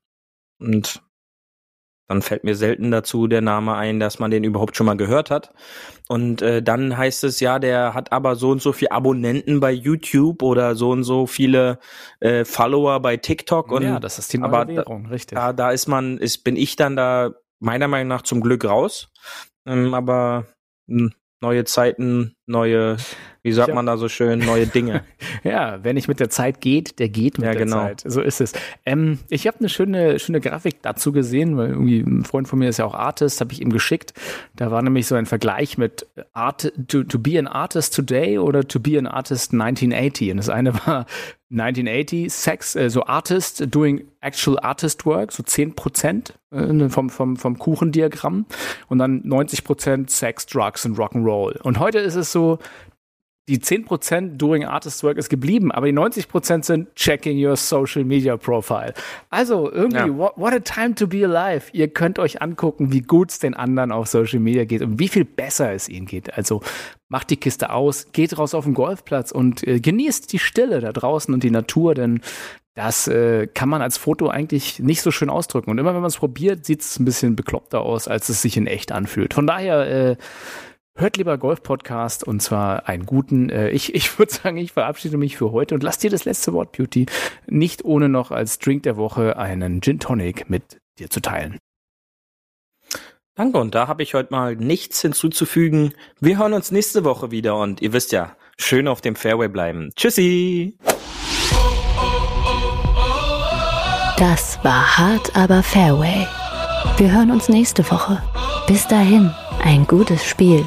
[0.60, 1.02] Und
[2.08, 5.30] dann fällt mir selten dazu der Name ein, dass man den überhaupt schon mal gehört
[5.30, 5.54] hat.
[6.08, 9.72] Und äh, dann heißt es ja, der hat aber so und so viele Abonnenten bei
[9.72, 11.78] YouTube oder so und so viele
[12.20, 13.72] äh, Follower bei TikTok.
[13.72, 15.36] Und, ja, das ist die neue aber Währung, richtig.
[15.36, 19.08] Da, da ist man, ist, bin ich dann da meiner Meinung nach zum Glück raus.
[19.66, 20.48] Ähm, aber
[20.88, 22.96] mh, neue Zeiten, neue,
[23.42, 25.04] wie sagt man da so schön, neue Dinge.
[25.44, 27.78] Ja, wer nicht mit der Zeit geht, der geht mit Ja, der genau.
[27.78, 28.04] Zeit.
[28.06, 28.52] So ist es.
[28.86, 32.68] Ähm, ich habe eine schöne, schöne Grafik dazu gesehen, weil irgendwie ein Freund von mir
[32.68, 34.12] ist ja auch Artist, habe ich ihm geschickt.
[34.54, 38.66] Da war nämlich so ein Vergleich mit Art, to, to be an artist today oder
[38.68, 40.30] to be an artist 1980.
[40.30, 41.06] Und das eine war
[41.52, 47.36] 1980 Sex, äh, so Artist doing actual artist work, so 10 Prozent äh, vom, vom,
[47.36, 48.46] vom Kuchendiagramm
[48.88, 51.60] und dann 90 Prozent Sex, Drugs und Rock'n'Roll.
[51.60, 52.58] Und heute ist es so,
[53.48, 58.36] die 10% doing artist work ist geblieben, aber die 90% sind checking your social media
[58.36, 58.94] profile.
[59.30, 60.16] Also irgendwie, Ja.
[60.16, 61.64] what, what a time to be alive.
[61.72, 65.08] Ihr könnt euch angucken, wie gut es den anderen auf Social Media geht und wie
[65.08, 66.32] viel besser es ihnen geht.
[66.34, 66.60] Also
[67.08, 70.92] macht die Kiste aus, geht raus auf den Golfplatz und äh, genießt die Stille da
[70.92, 72.20] draußen und die Natur, denn
[72.74, 75.70] das äh, kann man als Foto eigentlich nicht so schön ausdrücken.
[75.70, 78.56] Und immer wenn man es probiert, sieht es ein bisschen bekloppter aus, als es sich
[78.56, 79.34] in echt anfühlt.
[79.34, 80.16] Von daher, äh,
[80.94, 83.48] Hört lieber Golf-Podcast und zwar einen guten.
[83.48, 86.52] Äh, ich ich würde sagen, ich verabschiede mich für heute und lass dir das letzte
[86.52, 87.06] Wort, Beauty.
[87.46, 91.58] Nicht ohne noch als Drink der Woche einen Gin Tonic mit dir zu teilen.
[93.34, 95.94] Danke, und da habe ich heute mal nichts hinzuzufügen.
[96.20, 99.90] Wir hören uns nächste Woche wieder und ihr wisst ja, schön auf dem Fairway bleiben.
[99.96, 100.76] Tschüssi!
[104.18, 106.26] Das war hart, aber Fairway.
[106.98, 108.22] Wir hören uns nächste Woche.
[108.66, 109.32] Bis dahin,
[109.64, 110.66] ein gutes Spiel